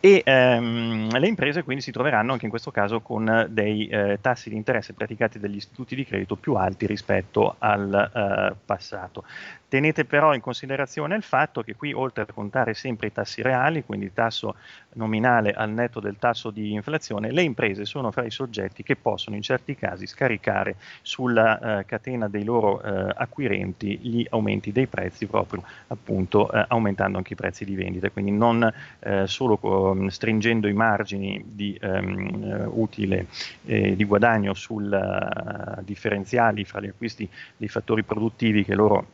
e 0.00 0.22
ehm, 0.24 1.18
le 1.18 1.26
imprese 1.26 1.64
quindi 1.64 1.82
si 1.82 1.90
troveranno 1.90 2.32
anche 2.32 2.44
in 2.44 2.50
questo 2.50 2.70
caso 2.70 3.00
con 3.00 3.48
dei 3.50 3.88
eh, 3.88 4.18
tassi 4.20 4.48
di 4.48 4.54
interesse 4.54 4.92
praticati 4.92 5.40
dagli 5.40 5.56
istituti 5.56 5.96
di 5.96 6.04
credito 6.04 6.36
più 6.36 6.54
alti 6.54 6.86
rispetto 6.86 7.56
al 7.58 7.92
eh, 7.92 8.56
passato. 8.64 9.24
Tenete 9.68 10.06
però 10.06 10.32
in 10.32 10.40
considerazione 10.40 11.14
il 11.14 11.22
fatto 11.22 11.62
che 11.62 11.74
qui 11.76 11.92
oltre 11.92 12.22
a 12.22 12.32
contare 12.32 12.72
sempre 12.72 13.08
i 13.08 13.12
tassi 13.12 13.42
reali, 13.42 13.84
quindi 13.84 14.06
il 14.06 14.14
tasso 14.14 14.54
nominale 14.94 15.52
al 15.52 15.70
netto 15.70 16.00
del 16.00 16.16
tasso 16.18 16.50
di 16.50 16.72
inflazione, 16.72 17.30
le 17.30 17.42
imprese 17.42 17.84
sono 17.84 18.10
fra 18.10 18.24
i 18.24 18.30
soggetti 18.30 18.82
che 18.82 18.96
possono 18.96 19.36
in 19.36 19.42
certi 19.42 19.74
casi 19.74 20.06
scaricare 20.06 20.76
sulla 21.02 21.80
eh, 21.80 21.84
catena 21.84 22.28
dei 22.28 22.44
loro 22.44 22.80
eh, 22.80 23.12
acquirenti 23.14 23.98
gli 23.98 24.26
aumenti 24.30 24.72
dei 24.72 24.86
prezzi 24.86 25.26
proprio 25.26 25.62
appunto 25.88 26.50
eh, 26.50 26.64
aumentando 26.68 27.18
anche 27.18 27.34
i 27.34 27.36
prezzi 27.36 27.66
di 27.66 27.74
vendita, 27.74 27.97
quindi 28.12 28.30
non 28.30 28.72
eh, 29.00 29.26
solo 29.26 29.58
um, 29.60 30.08
stringendo 30.08 30.68
i 30.68 30.72
margini 30.72 31.42
di 31.46 31.78
um, 31.82 32.70
utile 32.72 33.26
e 33.64 33.96
di 33.96 34.04
guadagno 34.04 34.54
sul 34.54 34.90
uh, 34.90 35.82
differenziali 35.82 36.64
fra 36.64 36.80
gli 36.80 36.88
acquisti 36.88 37.28
dei 37.56 37.68
fattori 37.68 38.02
produttivi 38.02 38.64
che 38.64 38.74
loro 38.74 39.06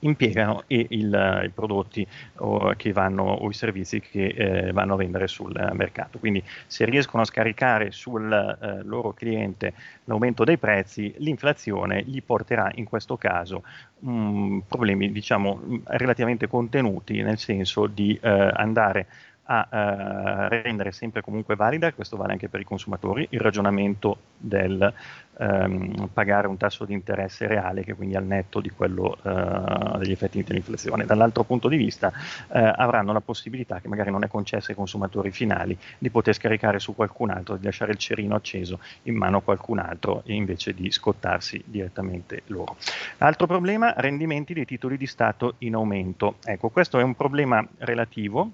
impiegano 0.00 0.64
e 0.66 0.86
il, 0.90 1.42
i 1.44 1.50
prodotti 1.50 2.06
o, 2.36 2.74
vanno, 2.92 3.24
o 3.24 3.48
i 3.48 3.54
servizi 3.54 4.00
che 4.00 4.26
eh, 4.26 4.72
vanno 4.72 4.94
a 4.94 4.96
vendere 4.96 5.26
sul 5.26 5.52
mercato. 5.72 6.18
Quindi 6.18 6.42
se 6.66 6.84
riescono 6.84 7.22
a 7.22 7.26
scaricare 7.26 7.90
sul 7.90 8.30
eh, 8.32 8.82
loro 8.84 9.12
cliente 9.12 9.74
l'aumento 10.04 10.44
dei 10.44 10.58
prezzi, 10.58 11.14
l'inflazione 11.18 12.02
gli 12.04 12.22
porterà 12.22 12.70
in 12.74 12.84
questo 12.84 13.16
caso 13.16 13.62
mh, 14.00 14.60
problemi 14.68 15.10
diciamo 15.12 15.80
relativamente 15.84 16.48
contenuti, 16.48 17.20
nel 17.22 17.38
senso 17.38 17.86
di 17.86 18.18
eh, 18.20 18.50
andare 18.54 19.06
a 19.50 19.68
eh, 19.70 20.62
rendere 20.62 20.92
sempre 20.92 21.22
comunque 21.22 21.56
valida, 21.56 21.92
questo 21.92 22.16
vale 22.16 22.32
anche 22.32 22.48
per 22.48 22.60
i 22.60 22.64
consumatori, 22.64 23.26
il 23.30 23.40
ragionamento 23.40 24.18
del 24.36 24.92
ehm, 25.38 26.10
pagare 26.12 26.48
un 26.48 26.58
tasso 26.58 26.84
di 26.84 26.92
interesse 26.92 27.46
reale 27.46 27.82
che 27.82 27.94
quindi 27.94 28.14
al 28.14 28.24
netto 28.24 28.60
di 28.60 28.68
quello 28.68 29.16
eh, 29.22 29.98
degli 29.98 30.10
effetti 30.10 30.42
dell'inflazione. 30.42 31.06
Dall'altro 31.06 31.44
punto 31.44 31.68
di 31.68 31.78
vista 31.78 32.12
eh, 32.52 32.72
avranno 32.76 33.12
la 33.14 33.20
possibilità, 33.20 33.80
che 33.80 33.88
magari 33.88 34.10
non 34.10 34.22
è 34.22 34.28
concessa 34.28 34.70
ai 34.70 34.76
consumatori 34.76 35.30
finali, 35.30 35.76
di 35.98 36.10
poter 36.10 36.34
scaricare 36.34 36.78
su 36.78 36.94
qualcun 36.94 37.30
altro, 37.30 37.56
di 37.56 37.64
lasciare 37.64 37.92
il 37.92 37.98
cerino 37.98 38.34
acceso 38.34 38.80
in 39.04 39.16
mano 39.16 39.38
a 39.38 39.42
qualcun 39.42 39.78
altro 39.78 40.22
invece 40.26 40.74
di 40.74 40.90
scottarsi 40.90 41.62
direttamente 41.64 42.42
loro. 42.46 42.76
Altro 43.18 43.46
problema, 43.46 43.94
rendimenti 43.96 44.52
dei 44.52 44.66
titoli 44.66 44.98
di 44.98 45.06
Stato 45.06 45.54
in 45.58 45.74
aumento. 45.74 46.36
Ecco, 46.44 46.68
questo 46.68 46.98
è 46.98 47.02
un 47.02 47.14
problema 47.14 47.66
relativo 47.78 48.52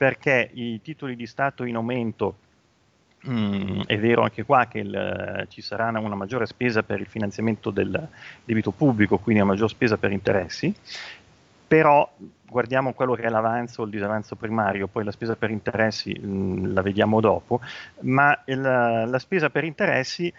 perché 0.00 0.48
i 0.54 0.80
titoli 0.80 1.14
di 1.14 1.26
Stato 1.26 1.64
in 1.64 1.74
aumento 1.74 2.36
Mm, 3.28 3.82
è 3.84 3.98
vero 3.98 4.22
anche 4.22 4.44
qua 4.44 4.64
che 4.64 4.78
il, 4.78 5.46
ci 5.50 5.60
sarà 5.60 5.88
una, 5.88 6.00
una, 6.00 6.14
maggiore 6.14 6.46
spesa 6.46 6.82
per 6.82 7.00
il 7.00 7.06
finanziamento 7.06 7.68
del 7.68 8.08
debito 8.42 8.70
pubblico, 8.70 9.18
quindi 9.18 9.42
una 9.42 9.50
maggiore 9.50 9.68
spesa 9.68 9.98
per 9.98 10.10
interessi, 10.10 10.74
però 11.68 12.10
guardiamo 12.46 12.94
quello 12.94 13.14
che 13.14 13.24
è 13.24 13.28
l'avanzo 13.28 13.82
o 13.82 13.84
il 13.84 13.90
disavanzo 13.90 14.36
primario, 14.36 14.86
poi 14.86 15.04
la 15.04 15.10
spesa 15.10 15.36
per 15.36 15.50
interessi 15.50 16.18
mh, 16.18 16.28
mm, 16.28 16.72
la 16.72 16.80
vediamo 16.80 17.20
dopo, 17.20 17.60
ma 18.00 18.40
il, 18.46 18.58
la 18.58 19.18
spesa 19.18 19.50
per 19.50 19.64
interessi 19.64 20.32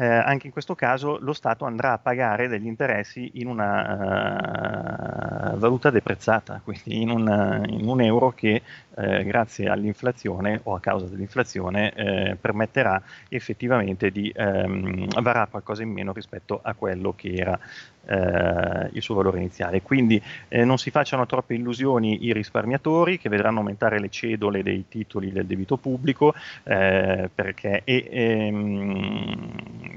eh, 0.00 0.06
anche 0.06 0.46
in 0.46 0.52
questo 0.52 0.76
caso 0.76 1.18
lo 1.20 1.32
Stato 1.32 1.64
andrà 1.64 1.92
a 1.92 1.98
pagare 1.98 2.46
degli 2.46 2.66
interessi 2.66 3.32
in 3.34 3.48
una 3.48 5.54
uh, 5.54 5.58
valuta 5.58 5.90
deprezzata, 5.90 6.60
quindi 6.62 7.02
in 7.02 7.10
un, 7.10 7.64
in 7.68 7.88
un 7.88 8.00
euro 8.00 8.30
che 8.30 8.62
eh, 8.98 9.24
grazie 9.24 9.68
all'inflazione 9.68 10.60
o 10.64 10.74
a 10.74 10.80
causa 10.80 11.06
dell'inflazione 11.06 11.92
eh, 11.92 12.36
permetterà 12.40 13.00
effettivamente 13.28 14.10
di 14.10 14.32
ehm, 14.34 15.22
varare 15.22 15.50
qualcosa 15.50 15.82
in 15.82 15.90
meno 15.90 16.12
rispetto 16.12 16.60
a 16.62 16.74
quello 16.74 17.14
che 17.16 17.34
era 17.34 17.58
eh, 18.06 18.88
il 18.92 19.02
suo 19.02 19.14
valore 19.14 19.38
iniziale. 19.38 19.82
Quindi 19.82 20.20
eh, 20.48 20.64
non 20.64 20.78
si 20.78 20.90
facciano 20.90 21.26
troppe 21.26 21.54
illusioni 21.54 22.24
i 22.24 22.32
risparmiatori 22.32 23.18
che 23.18 23.28
vedranno 23.28 23.58
aumentare 23.58 24.00
le 24.00 24.08
cedole 24.08 24.62
dei 24.62 24.86
titoli 24.88 25.30
del 25.30 25.46
debito 25.46 25.76
pubblico 25.76 26.34
eh, 26.64 27.28
perché 27.32 27.82
e, 27.84 28.08
ehm, 28.10 29.87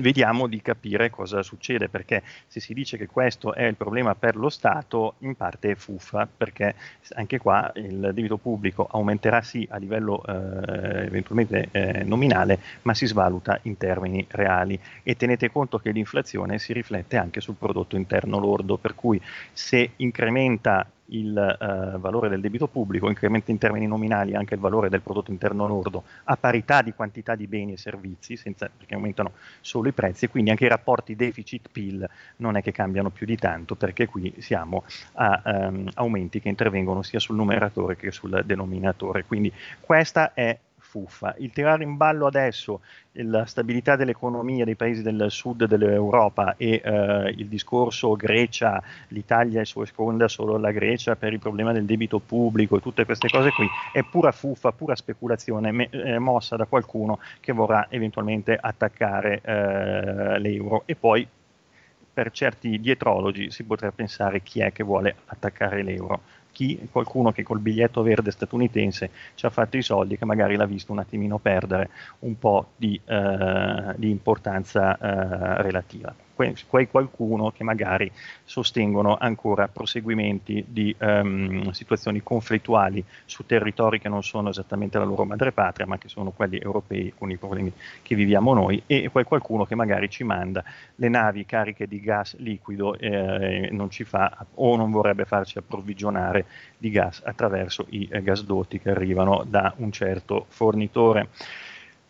vediamo 0.00 0.46
di 0.46 0.60
capire 0.60 1.10
cosa 1.10 1.42
succede, 1.42 1.88
perché 1.88 2.22
se 2.46 2.60
si 2.60 2.74
dice 2.74 2.96
che 2.96 3.06
questo 3.06 3.54
è 3.54 3.64
il 3.64 3.76
problema 3.76 4.14
per 4.14 4.36
lo 4.36 4.48
Stato, 4.48 5.14
in 5.18 5.34
parte 5.34 5.72
è 5.72 5.74
fuffa, 5.74 6.26
perché 6.26 6.74
anche 7.14 7.38
qua 7.38 7.70
il 7.76 8.10
debito 8.12 8.36
pubblico 8.36 8.86
aumenterà 8.90 9.42
sì 9.42 9.66
a 9.70 9.76
livello 9.76 10.24
eh, 10.26 11.04
eventualmente 11.06 11.68
eh, 11.70 12.04
nominale, 12.04 12.58
ma 12.82 12.94
si 12.94 13.06
svaluta 13.06 13.58
in 13.62 13.76
termini 13.76 14.24
reali. 14.30 14.78
E 15.02 15.16
tenete 15.16 15.50
conto 15.50 15.78
che 15.78 15.90
l'inflazione 15.90 16.58
si 16.58 16.72
riflette 16.72 17.16
anche 17.16 17.40
sul 17.40 17.56
prodotto 17.56 17.96
interno 17.96 18.38
lordo, 18.38 18.76
per 18.76 18.94
cui 18.94 19.20
se 19.52 19.92
incrementa 19.96 20.86
il 21.06 21.36
eh, 21.36 21.98
valore 21.98 22.28
del 22.28 22.40
debito 22.40 22.66
pubblico, 22.66 23.08
incrementa 23.08 23.50
in 23.50 23.58
termini 23.58 23.86
nominali 23.86 24.34
anche 24.34 24.54
il 24.54 24.60
valore 24.60 24.88
del 24.88 25.02
prodotto 25.02 25.30
interno 25.30 25.66
lordo 25.66 26.04
a 26.24 26.36
parità 26.36 26.82
di 26.82 26.92
quantità 26.94 27.34
di 27.34 27.46
beni 27.46 27.72
e 27.72 27.76
servizi, 27.76 28.36
senza, 28.36 28.70
perché 28.74 28.94
aumentano 28.94 29.32
solo 29.60 29.88
i 29.88 29.92
prezzi, 29.92 30.24
e 30.24 30.28
quindi 30.28 30.50
anche 30.50 30.64
i 30.64 30.68
rapporti 30.68 31.14
deficit-PIL 31.14 32.08
non 32.36 32.56
è 32.56 32.62
che 32.62 32.72
cambiano 32.72 33.10
più 33.10 33.26
di 33.26 33.36
tanto, 33.36 33.74
perché 33.74 34.06
qui 34.06 34.34
siamo 34.38 34.84
a 35.14 35.42
um, 35.44 35.88
aumenti 35.94 36.40
che 36.40 36.48
intervengono 36.48 37.02
sia 37.02 37.18
sul 37.18 37.36
numeratore 37.36 37.96
che 37.96 38.10
sul 38.10 38.42
denominatore. 38.44 39.24
Quindi 39.24 39.52
questa 39.80 40.32
è 40.32 40.58
fuffa. 40.94 41.34
Il 41.38 41.50
tirare 41.50 41.82
in 41.82 41.96
ballo 41.96 42.26
adesso 42.26 42.80
la 43.18 43.44
stabilità 43.46 43.96
dell'economia 43.96 44.64
dei 44.64 44.76
paesi 44.76 45.02
del 45.02 45.26
sud 45.28 45.64
dell'Europa 45.64 46.54
e 46.56 46.80
eh, 46.84 47.34
il 47.36 47.48
discorso 47.48 48.14
Grecia, 48.14 48.80
l'Italia 49.08 49.60
è 49.60 49.64
seconda 49.64 50.28
solo 50.28 50.54
alla 50.54 50.70
Grecia 50.70 51.16
per 51.16 51.32
il 51.32 51.40
problema 51.40 51.72
del 51.72 51.84
debito 51.84 52.20
pubblico 52.20 52.76
e 52.76 52.80
tutte 52.80 53.04
queste 53.04 53.28
cose 53.28 53.50
qui, 53.50 53.66
è 53.92 54.04
pura 54.04 54.30
fuffa, 54.30 54.70
pura 54.70 54.94
speculazione 54.94 55.72
me, 55.72 55.88
eh, 55.90 56.18
mossa 56.20 56.54
da 56.54 56.66
qualcuno 56.66 57.18
che 57.40 57.52
vorrà 57.52 57.88
eventualmente 57.90 58.56
attaccare 58.56 59.40
eh, 59.42 60.38
l'euro 60.38 60.82
e 60.86 60.94
poi 60.94 61.26
per 62.14 62.30
certi 62.30 62.78
dietrologi 62.78 63.50
si 63.50 63.64
potrebbe 63.64 63.94
pensare 63.96 64.42
chi 64.42 64.60
è 64.60 64.70
che 64.70 64.84
vuole 64.84 65.16
attaccare 65.26 65.82
l'euro 65.82 66.20
chi, 66.54 66.88
qualcuno 66.90 67.32
che 67.32 67.42
col 67.42 67.58
biglietto 67.58 68.02
verde 68.02 68.30
statunitense 68.30 69.10
ci 69.34 69.44
ha 69.44 69.50
fatto 69.50 69.76
i 69.76 69.82
soldi 69.82 70.16
che 70.16 70.24
magari 70.24 70.56
l'ha 70.56 70.64
visto 70.64 70.92
un 70.92 71.00
attimino 71.00 71.38
perdere 71.38 71.90
un 72.20 72.38
po' 72.38 72.68
di, 72.76 72.98
eh, 73.04 73.94
di 73.96 74.08
importanza 74.08 74.96
eh, 74.96 75.62
relativa 75.62 76.14
quei 76.34 76.88
qualcuno 76.88 77.50
che 77.50 77.64
magari 77.64 78.10
sostengono 78.44 79.16
ancora 79.16 79.68
proseguimenti 79.68 80.64
di 80.68 80.94
um, 80.98 81.70
situazioni 81.70 82.22
conflittuali 82.22 83.04
su 83.24 83.46
territori 83.46 84.00
che 84.00 84.08
non 84.08 84.22
sono 84.22 84.50
esattamente 84.50 84.98
la 84.98 85.04
loro 85.04 85.24
madrepatria, 85.24 85.86
ma 85.86 85.98
che 85.98 86.08
sono 86.08 86.30
quelli 86.30 86.58
europei 86.58 87.12
con 87.16 87.30
i 87.30 87.36
problemi 87.36 87.72
che 88.02 88.14
viviamo 88.14 88.52
noi, 88.54 88.82
e 88.86 89.08
quel 89.10 89.24
qualcuno 89.24 89.64
che 89.64 89.74
magari 89.74 90.10
ci 90.10 90.24
manda 90.24 90.64
le 90.96 91.08
navi 91.08 91.46
cariche 91.46 91.86
di 91.86 92.00
gas 92.00 92.36
liquido 92.38 92.96
eh, 92.98 93.68
non 93.70 93.90
ci 93.90 94.04
fa 94.04 94.46
o 94.54 94.76
non 94.76 94.90
vorrebbe 94.90 95.24
farci 95.24 95.58
approvvigionare 95.58 96.46
di 96.76 96.90
gas 96.90 97.22
attraverso 97.24 97.86
i 97.90 98.08
eh, 98.10 98.22
gasdotti 98.22 98.80
che 98.80 98.90
arrivano 98.90 99.44
da 99.46 99.72
un 99.76 99.92
certo 99.92 100.46
fornitore. 100.48 101.28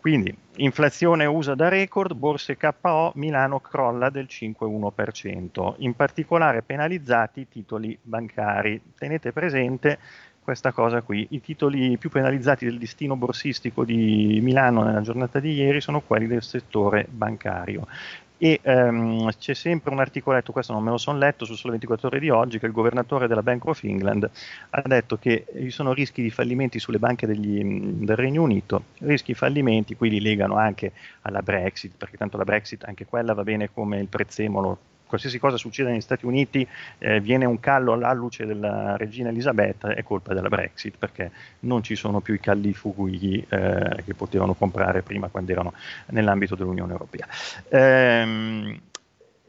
Quindi 0.05 0.31
inflazione 0.57 1.25
USA 1.25 1.55
da 1.55 1.67
record, 1.67 2.13
borse 2.13 2.57
KO, 2.57 3.11
Milano 3.15 3.59
crolla 3.59 4.11
del 4.11 4.27
5,1%, 4.29 5.73
in 5.77 5.95
particolare 5.95 6.61
penalizzati 6.61 7.39
i 7.39 7.47
titoli 7.47 7.97
bancari. 7.99 8.79
Tenete 8.95 9.31
presente 9.31 9.97
questa 10.43 10.71
cosa 10.73 11.01
qui, 11.01 11.25
i 11.31 11.41
titoli 11.41 11.97
più 11.97 12.11
penalizzati 12.11 12.65
del 12.65 12.77
destino 12.77 13.15
borsistico 13.15 13.83
di 13.83 14.37
Milano 14.43 14.83
nella 14.83 15.01
giornata 15.01 15.39
di 15.39 15.53
ieri 15.53 15.81
sono 15.81 16.01
quelli 16.01 16.27
del 16.27 16.43
settore 16.43 17.07
bancario 17.09 17.87
e 18.37 18.59
um, 18.63 19.29
c'è 19.37 19.53
sempre 19.53 19.93
un 19.93 19.99
articoletto, 19.99 20.51
questo 20.51 20.73
non 20.73 20.83
me 20.83 20.91
lo 20.91 20.97
sono 20.97 21.17
letto, 21.17 21.45
su 21.45 21.55
Sole 21.55 21.71
24 21.71 22.07
ore 22.07 22.19
di 22.19 22.29
oggi, 22.29 22.59
che 22.59 22.65
il 22.65 22.71
governatore 22.71 23.27
della 23.27 23.43
Bank 23.43 23.65
of 23.65 23.83
England 23.83 24.29
ha 24.69 24.81
detto 24.85 25.17
che 25.17 25.45
ci 25.53 25.69
sono 25.69 25.93
rischi 25.93 26.21
di 26.21 26.29
fallimenti 26.29 26.79
sulle 26.79 26.99
banche 26.99 27.27
degli, 27.27 27.63
del 27.63 28.15
Regno 28.15 28.43
Unito, 28.43 28.85
rischi 28.99 29.31
di 29.31 29.37
fallimenti, 29.37 29.95
qui 29.95 30.09
li 30.09 30.21
legano 30.21 30.55
anche 30.55 30.91
alla 31.21 31.41
Brexit, 31.41 31.93
perché 31.97 32.17
tanto 32.17 32.37
la 32.37 32.43
Brexit 32.43 32.83
anche 32.83 33.05
quella 33.05 33.33
va 33.33 33.43
bene 33.43 33.71
come 33.71 33.99
il 33.99 34.07
prezzemolo 34.07 34.77
qualsiasi 35.07 35.39
cosa 35.39 35.57
succeda 35.57 35.89
negli 35.89 36.01
Stati 36.01 36.25
Uniti 36.25 36.67
eh, 36.97 37.19
viene 37.19 37.45
un 37.45 37.59
callo 37.59 37.93
alla 37.93 38.13
luce 38.13 38.45
della 38.45 38.97
regina 38.97 39.29
Elisabetta 39.29 39.93
è 39.93 40.03
colpa 40.03 40.33
della 40.33 40.49
Brexit 40.49 40.95
perché 40.97 41.31
non 41.61 41.83
ci 41.83 41.95
sono 41.95 42.19
più 42.19 42.33
i 42.33 42.39
callifughi 42.39 43.45
eh, 43.47 44.03
che 44.03 44.13
potevano 44.13 44.53
comprare 44.53 45.01
prima 45.01 45.27
quando 45.27 45.51
erano 45.51 45.73
nell'ambito 46.07 46.55
dell'Unione 46.55 46.91
Europea. 46.91 47.27
Ehm, 47.69 48.79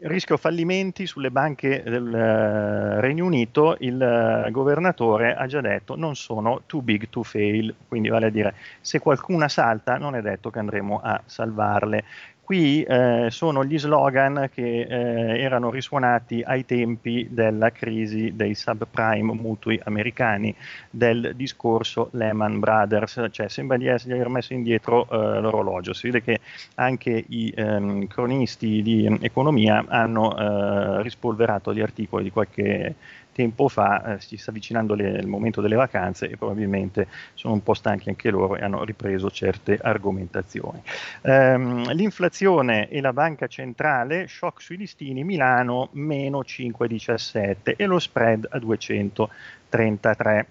rischio 0.00 0.36
fallimenti 0.36 1.06
sulle 1.06 1.30
banche 1.30 1.82
del 1.82 2.06
uh, 2.06 3.00
Regno 3.00 3.24
Unito, 3.24 3.76
il 3.80 4.44
uh, 4.46 4.50
governatore 4.50 5.34
ha 5.34 5.46
già 5.46 5.60
detto 5.60 5.96
non 5.96 6.14
sono 6.16 6.62
too 6.66 6.82
big 6.82 7.08
to 7.08 7.22
fail, 7.22 7.74
quindi 7.88 8.08
vale 8.08 8.26
a 8.26 8.30
dire 8.30 8.54
se 8.80 8.98
qualcuna 8.98 9.48
salta 9.48 9.96
non 9.96 10.14
è 10.14 10.20
detto 10.20 10.50
che 10.50 10.58
andremo 10.58 11.00
a 11.02 11.20
salvarle. 11.24 12.04
Qui 12.46 12.84
eh, 12.84 13.26
sono 13.30 13.64
gli 13.64 13.76
slogan 13.76 14.48
che 14.54 14.82
eh, 14.82 15.40
erano 15.40 15.68
risuonati 15.68 16.44
ai 16.46 16.64
tempi 16.64 17.26
della 17.28 17.72
crisi 17.72 18.36
dei 18.36 18.54
subprime 18.54 19.32
mutui 19.32 19.80
americani, 19.82 20.54
del 20.88 21.32
discorso 21.34 22.08
Lehman 22.12 22.60
Brothers, 22.60 23.26
cioè 23.32 23.48
sembra 23.48 23.76
di, 23.76 23.88
essere, 23.88 24.14
aver 24.14 24.28
messo 24.28 24.52
indietro 24.52 25.08
eh, 25.10 25.40
l'orologio. 25.40 25.92
Si 25.92 26.08
vede 26.08 26.22
che 26.22 26.38
anche 26.76 27.24
i 27.26 27.52
ehm, 27.52 28.06
cronisti 28.06 28.80
di 28.80 29.18
economia 29.22 29.84
hanno 29.88 30.38
eh, 30.38 31.02
rispolverato 31.02 31.74
gli 31.74 31.80
articoli 31.80 32.22
di 32.22 32.30
qualche 32.30 32.94
tempo 33.36 33.68
fa 33.68 34.14
eh, 34.14 34.20
si 34.20 34.38
sta 34.38 34.50
avvicinando 34.50 34.94
le, 34.94 35.10
il 35.10 35.26
momento 35.26 35.60
delle 35.60 35.76
vacanze 35.76 36.26
e 36.30 36.38
probabilmente 36.38 37.06
sono 37.34 37.52
un 37.52 37.62
po' 37.62 37.74
stanchi 37.74 38.08
anche 38.08 38.30
loro 38.30 38.56
e 38.56 38.62
hanno 38.62 38.82
ripreso 38.82 39.30
certe 39.30 39.78
argomentazioni. 39.80 40.80
Ehm, 41.20 41.92
l'inflazione 41.92 42.88
e 42.88 43.02
la 43.02 43.12
banca 43.12 43.46
centrale, 43.46 44.26
shock 44.26 44.62
sui 44.62 44.78
listini, 44.78 45.22
Milano 45.22 45.90
meno 45.92 46.40
5,17 46.40 47.74
e 47.76 47.84
lo 47.84 47.98
spread 47.98 48.48
a 48.50 48.58
233. 48.58 50.46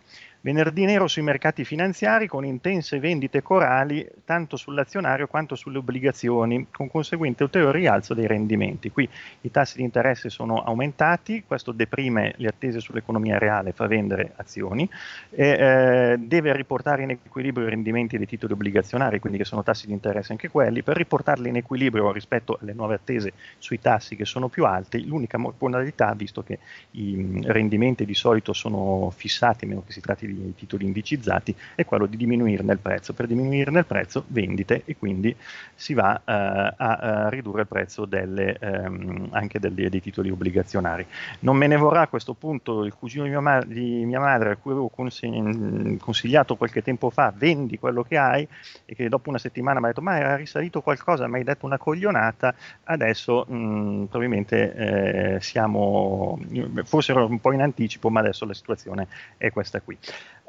Venerdì 0.45 0.85
nero 0.85 1.07
sui 1.07 1.23
mercati 1.23 1.65
finanziari 1.65 2.27
con 2.27 2.45
intense 2.45 2.99
vendite 2.99 3.41
corali 3.41 4.07
tanto 4.25 4.57
sull'azionario 4.57 5.25
quanto 5.25 5.55
sulle 5.55 5.79
obbligazioni, 5.79 6.67
con 6.69 6.87
conseguente 6.87 7.41
ulteriore 7.41 7.79
rialzo 7.79 8.13
dei 8.13 8.27
rendimenti. 8.27 8.91
Qui 8.91 9.09
i 9.41 9.49
tassi 9.49 9.77
di 9.77 9.83
interesse 9.83 10.29
sono 10.29 10.61
aumentati, 10.61 11.43
questo 11.47 11.71
deprime 11.71 12.35
le 12.37 12.47
attese 12.47 12.79
sull'economia 12.79 13.39
reale, 13.39 13.71
fa 13.71 13.87
vendere 13.87 14.33
azioni, 14.35 14.87
e, 15.31 15.47
eh, 15.47 16.17
deve 16.19 16.55
riportare 16.55 17.01
in 17.01 17.09
equilibrio 17.09 17.65
i 17.65 17.71
rendimenti 17.71 18.17
dei 18.17 18.27
titoli 18.27 18.53
obbligazionari, 18.53 19.19
quindi 19.19 19.39
che 19.39 19.45
sono 19.45 19.63
tassi 19.63 19.87
di 19.87 19.93
interesse 19.93 20.31
anche 20.31 20.49
quelli, 20.49 20.83
per 20.83 20.95
riportarli 20.95 21.49
in 21.49 21.55
equilibrio 21.55 22.11
rispetto 22.11 22.59
alle 22.61 22.73
nuove 22.73 22.93
attese 22.93 23.33
sui 23.57 23.79
tassi 23.79 24.15
che 24.15 24.25
sono 24.25 24.47
più 24.47 24.65
alti, 24.65 25.07
l'unica 25.07 25.39
modalità, 25.39 26.13
visto 26.13 26.43
che 26.43 26.59
i 26.91 27.15
mm, 27.15 27.41
rendimenti 27.45 28.05
di 28.05 28.13
solito 28.13 28.53
sono 28.53 29.09
fissati, 29.09 29.65
meno 29.65 29.81
che 29.83 29.91
si 29.91 30.01
tratti 30.01 30.27
di 30.27 30.33
i 30.35 30.55
titoli 30.55 30.85
indicizzati 30.85 31.55
è 31.75 31.85
quello 31.85 32.05
di 32.05 32.17
diminuirne 32.17 32.73
il 32.73 32.79
prezzo. 32.79 33.13
Per 33.13 33.27
diminuirne 33.27 33.79
il 33.79 33.85
prezzo 33.85 34.25
vendite 34.27 34.83
e 34.85 34.95
quindi 34.97 35.35
si 35.73 35.93
va 35.93 36.15
eh, 36.15 36.21
a, 36.25 36.73
a, 36.75 37.29
ridurre 37.29 37.61
il 37.61 37.67
prezzo 37.67 38.05
delle, 38.05 38.57
ehm, 38.59 39.29
anche 39.31 39.59
delle, 39.59 39.89
dei 39.89 40.01
titoli 40.01 40.29
obbligazionari. 40.29 41.05
Non 41.39 41.57
me 41.57 41.67
ne 41.67 41.75
vorrà 41.75 42.01
a 42.01 42.07
questo 42.07 42.33
punto 42.33 42.83
il 42.83 42.93
cugino 42.93 43.23
di 43.23 43.29
mia, 43.29 43.39
ma- 43.39 43.63
di 43.63 44.05
mia 44.05 44.19
madre 44.19 44.51
a 44.51 44.55
cui 44.55 44.71
avevo 44.71 44.89
consig- 44.89 45.97
consigliato 45.97 46.55
qualche 46.55 46.81
tempo 46.81 47.09
fa 47.09 47.33
vendi 47.35 47.77
quello 47.79 48.03
che 48.03 48.17
hai 48.17 48.47
e 48.85 48.95
che 48.95 49.09
dopo 49.09 49.29
una 49.29 49.37
settimana 49.37 49.79
mi 49.79 49.85
ha 49.85 49.87
detto 49.89 50.01
ma 50.01 50.17
era 50.17 50.35
risalito 50.35 50.81
qualcosa, 50.81 51.27
mi 51.27 51.37
hai 51.37 51.43
detto 51.43 51.65
una 51.65 51.77
coglionata, 51.77 52.53
adesso 52.85 53.45
mh, 53.47 54.05
probabilmente 54.05 55.35
eh, 55.35 55.41
siamo 55.41 56.39
forse 56.83 57.11
ero 57.11 57.25
un 57.25 57.39
po' 57.39 57.51
in 57.51 57.61
anticipo 57.61 58.09
ma 58.09 58.19
adesso 58.19 58.45
la 58.45 58.53
situazione 58.53 59.07
è 59.37 59.51
questa 59.51 59.81
qui 59.81 59.97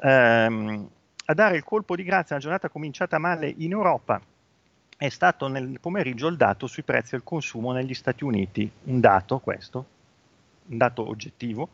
ehm, 0.01 0.89
a 1.25 1.33
dare 1.33 1.57
il 1.57 1.63
colpo 1.63 1.95
di 1.95 2.03
grazia 2.03 2.29
a 2.29 2.33
una 2.33 2.39
giornata 2.39 2.69
cominciata 2.69 3.17
male 3.17 3.53
in 3.57 3.71
Europa 3.71 4.21
è 4.97 5.09
stato 5.09 5.47
nel 5.47 5.79
pomeriggio 5.79 6.27
il 6.27 6.37
dato 6.37 6.65
sui 6.65 6.83
prezzi 6.83 7.15
al 7.15 7.23
consumo 7.23 7.71
negli 7.71 7.93
Stati 7.93 8.23
Uniti, 8.23 8.69
un 8.85 8.99
dato 8.99 9.37
questo, 9.37 9.85
un 10.67 10.77
dato 10.77 11.07
oggettivo, 11.07 11.69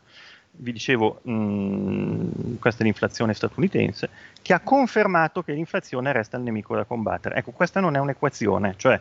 vi 0.56 0.72
dicevo, 0.72 1.20
mh, 1.22 1.32
mm, 1.32 2.54
questa 2.60 2.82
è 2.82 2.84
l'inflazione 2.84 3.32
statunitense, 3.32 4.08
che 4.42 4.52
ha 4.52 4.60
confermato 4.60 5.42
che 5.42 5.52
l'inflazione 5.52 6.12
resta 6.12 6.36
il 6.36 6.42
nemico 6.42 6.76
da 6.76 6.84
combattere. 6.84 7.36
Ecco, 7.36 7.52
questa 7.52 7.80
non 7.80 7.96
è 7.96 7.98
un'equazione, 7.98 8.74
cioè 8.76 9.00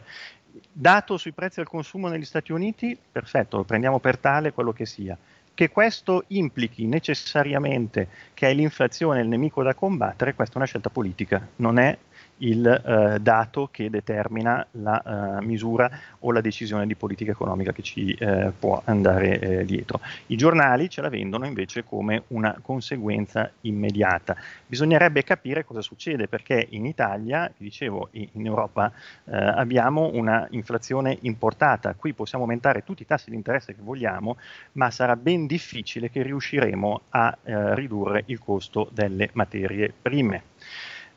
dato 0.71 1.17
sui 1.17 1.31
prezzi 1.31 1.59
al 1.59 1.67
consumo 1.67 2.07
negli 2.07 2.25
Stati 2.25 2.51
Uniti, 2.51 2.97
perfetto, 3.11 3.57
lo 3.57 3.63
prendiamo 3.63 3.99
per 3.99 4.17
tale 4.17 4.53
quello 4.53 4.71
che 4.71 4.85
sia. 4.85 5.17
Che 5.55 5.69
questo 5.69 6.23
implichi 6.29 6.87
necessariamente 6.87 8.07
che 8.33 8.49
è 8.49 8.53
l'inflazione 8.55 9.21
il 9.21 9.27
nemico 9.27 9.61
da 9.61 9.75
combattere, 9.75 10.33
questa 10.33 10.55
è 10.55 10.57
una 10.57 10.65
scelta 10.65 10.89
politica, 10.89 11.47
non 11.57 11.77
è 11.77 11.95
il 12.43 12.65
eh, 12.67 13.19
dato 13.19 13.69
che 13.71 13.89
determina 13.89 14.65
la 14.71 15.37
eh, 15.39 15.45
misura 15.45 15.89
o 16.19 16.31
la 16.31 16.41
decisione 16.41 16.87
di 16.87 16.95
politica 16.95 17.31
economica 17.31 17.71
che 17.71 17.81
ci 17.81 18.13
eh, 18.13 18.51
può 18.57 18.81
andare 18.85 19.65
dietro. 19.65 19.99
I 20.27 20.35
giornali 20.35 20.89
ce 20.89 21.01
la 21.01 21.09
vendono 21.09 21.45
invece 21.45 21.83
come 21.83 22.23
una 22.27 22.57
conseguenza 22.61 23.49
immediata. 23.61 24.35
Bisognerebbe 24.65 25.23
capire 25.23 25.63
cosa 25.65 25.81
succede 25.81 26.27
perché 26.27 26.67
in 26.71 26.85
Italia, 26.85 27.51
dicevo, 27.55 28.09
in 28.11 28.45
Europa 28.45 28.91
abbiamo 29.25 30.11
una 30.13 30.47
inflazione 30.51 31.17
importata, 31.21 31.93
qui 31.95 32.13
possiamo 32.13 32.43
aumentare 32.43 32.83
tutti 32.83 33.03
i 33.03 33.05
tassi 33.05 33.29
di 33.29 33.35
interesse 33.35 33.75
che 33.75 33.81
vogliamo, 33.81 34.37
ma 34.73 34.91
sarà 34.91 35.15
ben 35.15 35.45
difficile 35.45 36.09
che 36.09 36.21
riusciremo 36.23 37.01
a 37.09 37.37
eh, 37.43 37.75
ridurre 37.75 38.23
il 38.27 38.39
costo 38.39 38.89
delle 38.91 39.29
materie 39.33 39.93
prime 39.99 40.51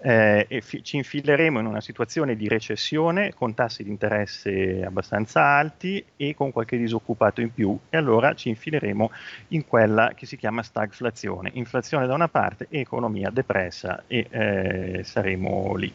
eh, 0.00 0.46
e 0.48 0.60
fi- 0.60 0.82
ci 0.84 0.96
infileremo 0.96 1.58
in 1.58 1.66
una 1.66 1.80
situazione 1.80 2.36
di 2.36 2.48
recessione 2.48 3.32
con 3.34 3.54
tassi 3.54 3.82
di 3.82 3.90
interesse 3.90 4.84
abbastanza 4.84 5.42
alti 5.42 6.04
e 6.16 6.34
con 6.34 6.52
qualche 6.52 6.76
disoccupato 6.76 7.40
in 7.40 7.52
più 7.52 7.76
e 7.88 7.96
allora 7.96 8.34
ci 8.34 8.48
infileremo 8.48 9.10
in 9.48 9.66
quella 9.66 10.12
che 10.14 10.26
si 10.26 10.36
chiama 10.36 10.62
stagflazione, 10.62 11.50
inflazione 11.54 12.06
da 12.06 12.14
una 12.14 12.28
parte 12.28 12.66
e 12.70 12.80
economia 12.80 13.30
depressa 13.30 14.04
e 14.06 14.26
eh, 14.30 15.00
saremo 15.04 15.74
lì. 15.76 15.92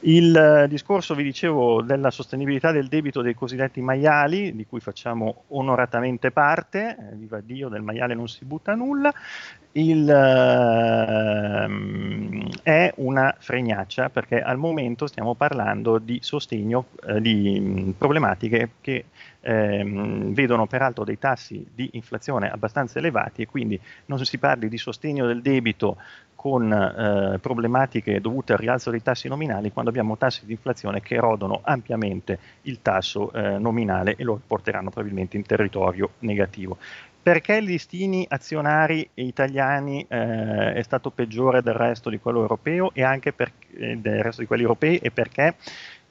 Il 0.00 0.66
discorso, 0.68 1.14
vi 1.14 1.22
dicevo, 1.22 1.82
della 1.82 2.10
sostenibilità 2.10 2.72
del 2.72 2.88
debito 2.88 3.20
dei 3.20 3.34
cosiddetti 3.34 3.80
maiali, 3.80 4.54
di 4.54 4.64
cui 4.66 4.80
facciamo 4.80 5.44
onoratamente 5.48 6.30
parte, 6.30 6.96
eh, 6.98 7.16
viva 7.16 7.40
Dio, 7.40 7.68
del 7.68 7.82
maiale 7.82 8.14
non 8.14 8.28
si 8.28 8.44
butta 8.44 8.74
nulla, 8.74 9.12
il, 9.72 10.02
uh, 10.02 11.68
è 12.62 12.92
una 12.96 13.36
fregnaccia 13.38 14.08
perché 14.10 14.42
al 14.42 14.56
momento 14.56 15.06
stiamo 15.06 15.34
parlando 15.34 15.98
di 15.98 16.18
sostegno 16.22 16.86
uh, 17.06 17.20
di 17.20 17.94
problematiche 17.96 18.70
che 18.80 19.04
ehm, 19.40 20.32
vedono 20.32 20.66
peraltro 20.66 21.04
dei 21.04 21.18
tassi 21.18 21.64
di 21.72 21.90
inflazione 21.92 22.50
abbastanza 22.50 22.98
elevati 22.98 23.42
e 23.42 23.46
quindi 23.46 23.80
non 24.06 24.24
si 24.24 24.38
parli 24.38 24.68
di 24.68 24.78
sostegno 24.78 25.26
del 25.26 25.42
debito 25.42 25.96
con 26.40 26.72
eh, 26.72 27.38
problematiche 27.38 28.18
dovute 28.18 28.54
al 28.54 28.58
rialzo 28.58 28.88
dei 28.88 29.02
tassi 29.02 29.28
nominali 29.28 29.70
quando 29.70 29.90
abbiamo 29.90 30.16
tassi 30.16 30.46
di 30.46 30.52
inflazione 30.52 31.02
che 31.02 31.16
erodono 31.16 31.60
ampiamente 31.62 32.38
il 32.62 32.80
tasso 32.80 33.30
eh, 33.30 33.58
nominale 33.58 34.14
e 34.16 34.24
lo 34.24 34.40
porteranno 34.46 34.88
probabilmente 34.88 35.36
in 35.36 35.44
territorio 35.44 36.12
negativo. 36.20 36.78
Perché 37.22 37.58
i 37.58 37.62
listini 37.62 38.24
azionari 38.26 39.06
italiani 39.12 40.02
eh, 40.08 40.72
è 40.72 40.82
stato 40.82 41.10
peggiore 41.10 41.60
del 41.60 41.74
resto 41.74 42.08
di 42.08 42.18
quello 42.18 42.40
europeo 42.40 42.90
e 42.94 43.02
anche 43.02 43.34
per, 43.34 43.52
eh, 43.76 43.98
del 43.98 44.22
resto 44.22 44.40
di 44.40 44.46
quelli 44.46 44.62
europei 44.62 44.96
e 44.96 45.10
perché 45.10 45.56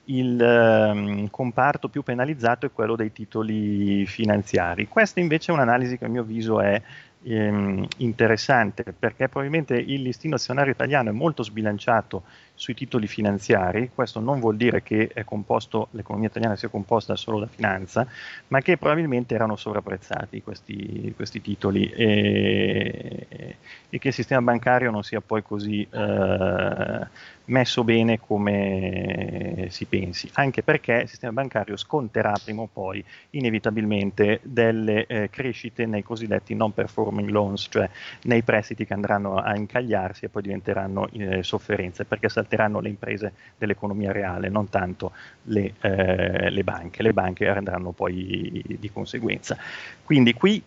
il 0.09 0.39
um, 0.39 1.29
comparto 1.29 1.87
più 1.87 2.03
penalizzato 2.03 2.67
è 2.67 2.71
quello 2.71 2.95
dei 2.95 3.11
titoli 3.11 4.05
finanziari. 4.05 4.87
Questa 4.87 5.19
invece 5.19 5.51
è 5.51 5.55
un'analisi 5.55 5.97
che 5.97 6.05
a 6.05 6.07
mio 6.09 6.21
avviso 6.21 6.59
è 6.61 6.81
ehm, 7.23 7.85
interessante 7.97 8.83
perché 8.97 9.27
probabilmente 9.27 9.75
il 9.75 10.01
listino 10.01 10.35
azionario 10.35 10.71
italiano 10.71 11.09
è 11.09 11.13
molto 11.13 11.43
sbilanciato 11.43 12.23
sui 12.59 12.73
titoli 12.73 13.07
finanziari, 13.07 13.89
questo 13.95 14.19
non 14.19 14.41
vuol 14.41 14.57
dire 14.57 14.83
che 14.83 15.13
composto, 15.23 15.87
l'economia 15.91 16.27
italiana 16.27 16.57
sia 16.57 16.67
composta 16.67 17.15
solo 17.15 17.39
da 17.39 17.47
finanza, 17.47 18.05
ma 18.47 18.59
che 18.59 18.75
probabilmente 18.75 19.33
erano 19.33 19.55
sovrapprezzati 19.55 20.41
questi, 20.41 21.13
questi 21.15 21.39
titoli 21.39 21.89
e, 21.89 23.55
e, 23.89 23.97
che 23.97 24.09
il 24.09 24.13
sistema 24.13 24.41
bancario 24.41 24.91
non 24.91 25.03
sia 25.03 25.21
poi 25.21 25.41
così 25.41 25.87
eh, 25.89 27.07
messo 27.45 27.83
bene 27.85 28.19
come 28.19 29.67
si 29.69 29.85
pensi, 29.85 30.29
anche 30.33 30.61
perché 30.61 30.93
il 31.03 31.07
sistema 31.07 31.31
bancario 31.31 31.77
sconterà 31.77 32.33
prima 32.43 32.63
o 32.63 32.69
poi 32.71 33.01
inevitabilmente 33.31 34.41
delle 34.43 35.05
eh, 35.05 35.29
crescite 35.29 35.85
nei 35.85 36.03
cosiddetti 36.03 36.53
non 36.55 36.73
performing 36.73 37.29
loans, 37.29 37.67
cioè 37.69 37.89
nei 38.23 38.43
prestiti 38.43 38.85
che 38.85 38.93
andranno 38.93 39.37
a 39.37 39.55
incagliarsi 39.55 40.25
e 40.25 40.29
poi 40.29 40.41
diventeranno 40.41 41.07
eh, 41.13 41.41
sofferenze, 41.41 42.03
perché 42.03 42.27
salteranno 42.27 42.47
le 42.57 42.89
imprese 42.89 43.33
dell'economia 43.57 44.11
reale, 44.11 44.49
non 44.49 44.69
tanto 44.69 45.11
le, 45.43 45.73
eh, 45.81 46.49
le 46.49 46.63
banche. 46.63 47.03
Le 47.03 47.13
banche 47.13 47.47
andranno 47.47 47.91
poi 47.91 48.63
di 48.79 48.91
conseguenza. 48.91 49.57
Quindi 50.03 50.33
qui 50.33 50.61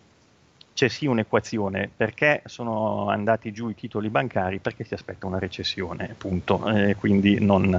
c'è 0.73 0.87
sì 0.87 1.05
un'equazione, 1.05 1.89
perché 1.95 2.41
sono 2.45 3.09
andati 3.09 3.51
giù 3.51 3.69
i 3.69 3.75
titoli 3.75 4.09
bancari? 4.09 4.59
Perché 4.59 4.83
si 4.83 4.93
aspetta 4.93 5.27
una 5.27 5.37
recessione, 5.37 6.09
appunto, 6.11 6.67
eh, 6.67 6.95
quindi 6.95 7.39
non, 7.39 7.69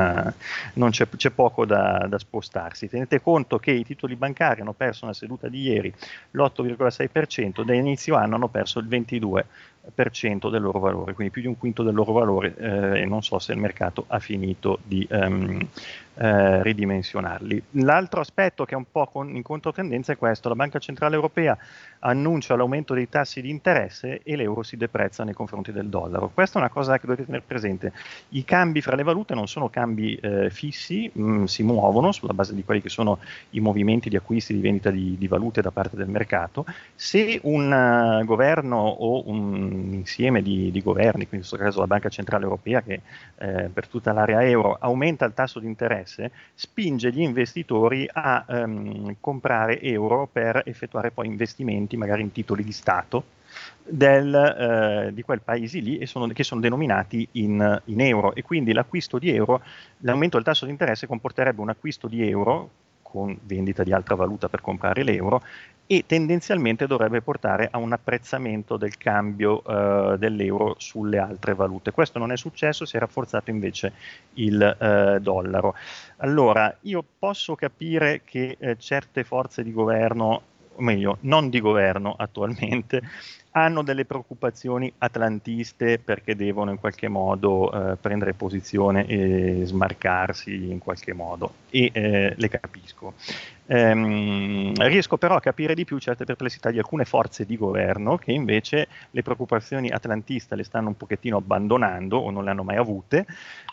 non 0.75 0.91
c'è, 0.91 1.09
c'è, 1.09 1.31
poco 1.31 1.67
da, 1.67 2.07
da, 2.09 2.19
spostarsi. 2.19 2.89
Tenete 2.89 3.21
conto 3.21 3.59
che 3.59 3.73
i 3.73 3.85
titoli 3.85 4.15
bancari 4.15 4.61
hanno 4.61 4.73
perso 4.73 5.05
una 5.05 5.15
seduta 5.15 5.49
di 5.49 5.63
ieri 5.63 5.93
l'8,6%, 6.31 7.65
da 7.65 7.75
inizio 7.75 8.15
anno 8.15 8.37
hanno 8.37 8.49
perso 8.49 8.79
il 8.79 8.87
22% 8.87 9.45
del 10.49 10.63
loro 10.63 10.79
valore, 10.79 11.13
quindi 11.13 11.33
più 11.33 11.43
di 11.43 11.49
un 11.49 11.59
quinto 11.59 11.83
del 11.83 11.95
loro 11.95 12.13
valore 12.13 12.55
eh, 12.57 13.01
e 13.03 13.05
non 13.05 13.23
so 13.23 13.39
se 13.39 13.53
il 13.53 13.59
mercato 13.59 14.05
ha 14.09 14.19
finito 14.19 14.79
di 14.83 15.07
um, 15.11 15.67
eh, 16.17 16.63
ridimensionarli. 16.63 17.63
L'altro 17.73 18.21
aspetto 18.21 18.65
che 18.65 18.75
è 18.75 18.77
un 18.77 18.87
po' 18.91 19.07
con, 19.07 19.35
in 19.35 19.43
controtendenza 19.43 20.13
è 20.13 20.17
questo, 20.17 20.49
la 20.49 20.55
Banca 20.55 20.79
Centrale 20.79 21.15
Europea 21.15 21.57
annuncia 22.01 22.55
l'aumento 22.55 22.95
dei 22.95 23.09
tassi 23.09 23.41
di 23.41 23.51
interesse 23.51 24.21
e 24.23 24.37
l'euro 24.37 24.63
si 24.63 24.77
deprezza 24.77 25.25
nei 25.25 25.35
confronti 25.35 25.73
del 25.73 25.89
dollaro. 25.89 26.31
Questa 26.33 26.59
è 26.59 26.63
una 26.63 26.71
cosa 26.71 26.99
che 26.99 27.07
dovete 27.07 27.25
tenere 27.25 27.45
presente. 27.47 27.93
I 28.31 28.45
cambi 28.45 28.81
fra 28.81 28.95
le 28.95 29.03
valute 29.03 29.35
non 29.35 29.49
sono 29.49 29.69
cambi 29.69 30.15
eh, 30.17 30.51
fissi, 30.51 31.11
mh, 31.13 31.23
mm, 31.23 31.45
si 31.45 31.63
muovono 31.63 32.13
sulla 32.13 32.35
base 32.35 32.55
di 32.55 32.65
quelli 32.65 32.83
che 32.83 32.89
sono 32.89 33.19
i 33.51 33.61
movimenti 33.61 34.09
di 34.09 34.17
acquisti 34.17 34.53
e 34.53 34.57
di 34.57 34.61
vendita 34.61 34.91
di, 34.91 35.17
di, 35.19 35.29
valute 35.29 35.63
da 35.63 35.71
parte 35.71 35.97
del 35.97 36.09
mercato. 36.09 36.67
Se 36.95 37.41
un 37.43 37.73
uh, 37.73 38.25
governo 38.25 38.77
o 38.77 39.29
un 39.29 39.93
insieme 39.93 40.43
di, 40.43 40.71
di, 40.71 40.83
governi, 40.83 41.23
in 41.23 41.29
questo 41.29 41.57
caso 41.57 41.81
la 41.81 41.87
Banca 41.87 42.09
Centrale 42.09 42.45
Europea 42.45 42.83
che 42.83 43.01
eh, 43.39 43.71
per 43.73 43.89
tutta 43.89 44.13
l'area 44.13 44.45
euro 44.45 44.77
aumenta 44.79 45.25
il 45.25 45.33
tasso 45.35 45.59
di 45.59 45.67
interesse, 45.67 46.04
spinge 46.55 47.11
gli 47.11 47.21
investitori 47.21 48.09
a 48.13 48.45
um, 48.49 49.17
comprare 49.21 49.81
euro 49.81 50.29
per 50.31 50.63
effettuare 50.65 51.11
poi 51.11 51.27
investimenti 51.27 51.97
magari 51.97 52.23
in 52.23 52.33
titoli 52.33 52.65
di 52.65 52.73
Stato 52.73 53.25
del, 53.83 54.35
eh, 54.35 55.13
di 55.13 55.23
quel 55.23 55.41
paese 55.41 55.79
lì 55.79 56.05
sono, 56.07 56.27
che 56.29 56.43
sono 56.43 56.61
denominati 56.61 57.27
in, 57.33 57.81
in, 57.87 58.01
euro. 58.01 58.35
E 58.35 58.43
quindi 58.43 58.73
l'acquisto 58.73 59.19
di 59.19 59.31
euro, 59.31 59.63
l'aumento 59.99 60.37
del 60.37 60.45
tasso 60.45 60.65
di 60.65 60.71
interesse 60.71 61.07
comporterebbe 61.07 61.61
un 61.61 61.71
acquisto 61.71 62.09
di 62.09 62.27
euro 62.29 62.71
con 63.03 63.39
vendita 63.43 63.85
di 63.85 63.93
altra 63.93 64.17
valuta 64.17 64.49
per 64.49 64.61
comprare 64.61 65.05
l'euro 65.05 65.43
e 65.87 66.05
tendenzialmente 66.07 66.87
dovrebbe 66.87 67.21
portare 67.21 67.69
a 67.71 67.79
un 67.79 67.93
apprezzamento 67.93 68.77
del 68.77 68.97
cambio 68.97 69.63
eh, 69.65 70.17
dell'euro 70.19 70.77
sulle 70.79 71.19
altre 71.19 71.55
valute. 71.55 71.91
Questo 71.91 72.19
non 72.19 72.33
è 72.33 72.37
successo, 72.37 72.85
si 72.85 72.97
è 72.97 72.99
rafforzato 72.99 73.51
invece 73.51 73.93
il 74.35 74.63
eh, 74.63 75.19
dollaro. 75.21 75.75
Allora, 76.19 76.75
io 76.83 77.05
posso 77.19 77.55
capire 77.55 78.23
che 78.25 78.57
eh, 78.59 78.77
certe 78.79 79.25
forze 79.25 79.63
di 79.63 79.73
governo, 79.73 80.43
o 80.75 80.83
meglio, 80.83 81.19
non 81.21 81.51
di 81.51 81.61
governo 81.61 82.15
attualmente, 82.17 83.03
hanno 83.57 83.83
delle 83.83 84.05
preoccupazioni 84.05 84.93
atlantiste 84.99 85.99
perché 85.99 86.35
devono 86.35 86.73
in 86.73 86.79
qualche 86.79 87.07
modo 87.07 87.71
eh, 87.93 87.97
prendere 87.97 88.35
posizione 88.35 89.07
e 89.07 89.63
smarcarsi 89.65 90.71
in 90.71 90.81
qualche 90.81 91.13
modo 91.13 91.55
e 91.71 91.91
eh, 91.93 92.35
le 92.37 92.49
capisco. 92.49 93.15
Ehm, 93.67 94.75
riesco 94.75 95.17
però 95.17 95.37
a 95.37 95.41
capire 95.41 95.75
di 95.75 95.85
più 95.85 95.99
certe 95.99 96.25
perplessità 96.25 96.71
di 96.71 96.79
alcune 96.79 97.07
forze 97.07 97.47
di 97.47 97.57
governo 97.57 98.19
che 98.19 98.31
invece 98.33 98.89
le 99.11 99.23
preoccupazioni 99.23 99.89
atlantiste 99.89 100.55
le 100.55 100.65
stanno 100.65 100.89
un 100.89 100.97
pochettino 100.97 101.39
abbandonando 101.39 102.19
o 102.19 102.31
non 102.31 102.45
le 102.45 102.51
hanno 102.51 102.63
mai 102.63 102.77
avute, 102.77 103.25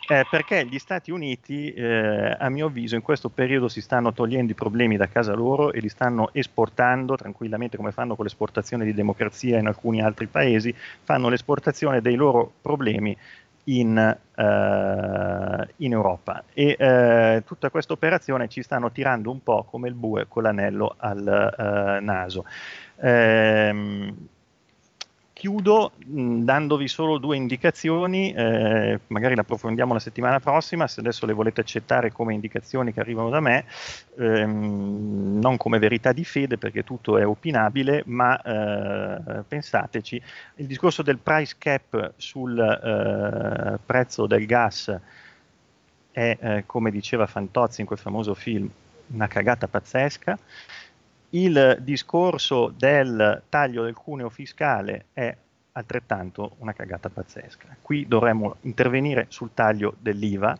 eh, 0.07 0.25
perché 0.29 0.65
gli 0.65 0.79
Stati 0.79 1.11
Uniti, 1.11 1.73
eh, 1.73 2.35
a 2.39 2.49
mio 2.49 2.67
avviso, 2.67 2.95
in 2.95 3.01
questo 3.01 3.29
periodo 3.29 3.67
si 3.67 3.81
stanno 3.81 4.13
togliendo 4.13 4.51
i 4.51 4.55
problemi 4.55 4.95
da 4.95 5.07
casa 5.07 5.33
loro 5.33 5.73
e 5.73 5.79
li 5.79 5.89
stanno 5.89 6.29
esportando 6.33 7.15
tranquillamente 7.15 7.75
come 7.77 7.91
fanno 7.91 8.15
con 8.15 8.25
l'esportazione 8.25 8.85
di 8.85 8.93
democrazia 8.93 9.57
in 9.59 9.67
alcuni 9.71 10.01
altri 10.01 10.27
paesi, 10.27 10.73
fanno 11.03 11.29
l'esportazione 11.29 12.01
dei 12.01 12.15
loro 12.15 12.51
problemi 12.61 13.17
in, 13.65 14.17
uh, 14.35 15.73
in 15.77 15.91
Europa 15.91 16.43
e 16.53 16.75
uh, 16.77 17.43
tutta 17.43 17.69
questa 17.69 17.93
operazione 17.93 18.47
ci 18.47 18.61
stanno 18.63 18.91
tirando 18.91 19.29
un 19.29 19.43
po' 19.43 19.63
come 19.63 19.87
il 19.87 19.93
bue 19.93 20.25
con 20.27 20.43
l'anello 20.43 20.95
al 20.97 21.99
uh, 21.99 22.03
naso. 22.03 22.45
Um, 22.97 24.27
chiudo 25.41 25.93
mh, 25.97 26.43
dandovi 26.43 26.87
solo 26.87 27.17
due 27.17 27.35
indicazioni, 27.35 28.31
eh, 28.31 28.99
magari 29.07 29.33
le 29.33 29.41
approfondiamo 29.41 29.91
la 29.91 29.99
settimana 29.99 30.39
prossima, 30.39 30.85
se 30.85 30.99
adesso 30.99 31.25
le 31.25 31.33
volete 31.33 31.61
accettare 31.61 32.11
come 32.11 32.35
indicazioni 32.35 32.93
che 32.93 32.99
arrivano 32.99 33.31
da 33.31 33.39
me, 33.39 33.65
ehm, 34.19 35.39
non 35.41 35.57
come 35.57 35.79
verità 35.79 36.11
di 36.11 36.23
fede 36.23 36.59
perché 36.59 36.83
tutto 36.83 37.17
è 37.17 37.25
opinabile, 37.25 38.03
ma 38.05 38.39
eh, 38.39 39.41
pensateci, 39.47 40.21
il 40.57 40.67
discorso 40.67 41.01
del 41.01 41.17
price 41.17 41.55
cap 41.57 42.13
sul 42.17 42.59
eh, 42.59 43.79
prezzo 43.83 44.27
del 44.27 44.45
gas 44.45 44.95
è, 46.11 46.37
eh, 46.39 46.63
come 46.67 46.91
diceva 46.91 47.25
Fantozzi 47.25 47.81
in 47.81 47.87
quel 47.87 47.97
famoso 47.97 48.35
film, 48.35 48.69
una 49.07 49.27
cagata 49.27 49.67
pazzesca 49.67 50.37
il 51.31 51.77
discorso 51.81 52.73
del 52.75 53.43
taglio 53.47 53.83
del 53.83 53.93
cuneo 53.93 54.29
fiscale 54.29 55.05
è 55.13 55.35
altrettanto 55.73 56.55
una 56.59 56.73
cagata 56.73 57.09
pazzesca. 57.09 57.77
Qui 57.81 58.05
dovremmo 58.07 58.57
intervenire 58.61 59.25
sul 59.29 59.51
taglio 59.53 59.95
dell'IVA, 59.99 60.57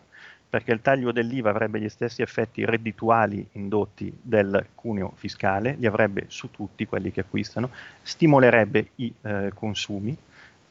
perché 0.50 0.72
il 0.72 0.82
taglio 0.82 1.12
dell'IVA 1.12 1.50
avrebbe 1.50 1.80
gli 1.80 1.90
stessi 1.90 2.22
effetti 2.22 2.66
reddituali 2.66 3.46
indotti 3.54 4.14
del 4.22 4.68
cuneo 4.76 5.14
fiscale, 5.16 5.76
li 5.78 5.86
avrebbe 5.86 6.26
su 6.28 6.52
tutti 6.52 6.86
quelli 6.86 7.12
che 7.12 7.22
acquistano, 7.22 7.70
stimolerebbe 8.02 8.92
i 8.96 9.14
eh, 9.22 9.52
consumi 9.54 10.18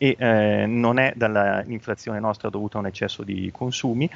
e 0.03 0.17
eh, 0.19 0.65
non 0.67 0.99
è 0.99 1.13
dall'inflazione 1.15 2.19
nostra 2.21 2.49
dovuta 2.49 2.79
a 2.79 2.81
un 2.81 2.87
eccesso 2.87 3.23
di 3.23 3.51
consumi 3.53 4.09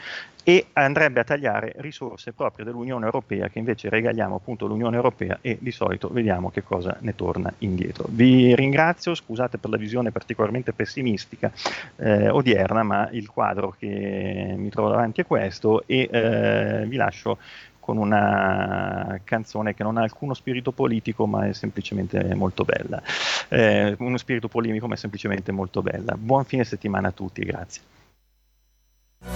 e 0.42 0.68
andrebbe 0.72 1.20
a 1.20 1.24
tagliare 1.24 1.74
risorse 1.76 2.32
proprio 2.32 2.64
dell'Unione 2.64 3.04
Europea 3.04 3.48
che 3.48 3.58
invece 3.58 3.90
regaliamo 3.90 4.36
appunto 4.36 4.66
l'Unione 4.66 4.96
Europea 4.96 5.38
e 5.42 5.58
di 5.60 5.70
solito 5.70 6.08
vediamo 6.08 6.50
che 6.50 6.62
cosa 6.62 6.96
ne 7.00 7.14
torna 7.14 7.52
indietro. 7.58 8.06
Vi 8.08 8.54
ringrazio, 8.54 9.14
scusate 9.14 9.58
per 9.58 9.68
la 9.68 9.76
visione 9.76 10.10
particolarmente 10.10 10.72
pessimistica 10.72 11.52
eh, 11.96 12.30
odierna, 12.30 12.82
ma 12.82 13.10
il 13.12 13.28
quadro 13.28 13.74
che 13.78 14.54
mi 14.56 14.70
trovo 14.70 14.88
davanti 14.88 15.20
è 15.20 15.26
questo 15.26 15.82
e 15.86 16.08
eh, 16.10 16.84
vi 16.86 16.96
lascio 16.96 17.36
con 17.84 17.98
una 17.98 19.20
canzone 19.24 19.74
che 19.74 19.82
non 19.82 19.98
ha 19.98 20.02
alcuno 20.02 20.32
spirito 20.32 20.72
politico 20.72 21.26
ma 21.26 21.46
è 21.46 21.52
semplicemente 21.52 22.34
molto 22.34 22.64
bella. 22.64 23.02
Eh, 23.48 23.94
uno 23.98 24.16
spirito 24.16 24.48
polemico 24.48 24.88
ma 24.88 24.94
è 24.94 24.96
semplicemente 24.96 25.52
molto 25.52 25.82
bella. 25.82 26.16
Buon 26.16 26.44
fine 26.44 26.64
settimana 26.64 27.08
a 27.08 27.12
tutti, 27.12 27.42
grazie. 27.42 27.82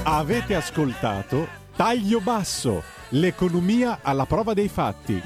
Avete 0.05 0.55
ascoltato 0.55 1.47
Taglio 1.77 2.21
Basso, 2.21 2.83
l'economia 3.11 3.99
alla 4.01 4.25
prova 4.25 4.55
dei 4.55 4.69
fatti 4.69 5.23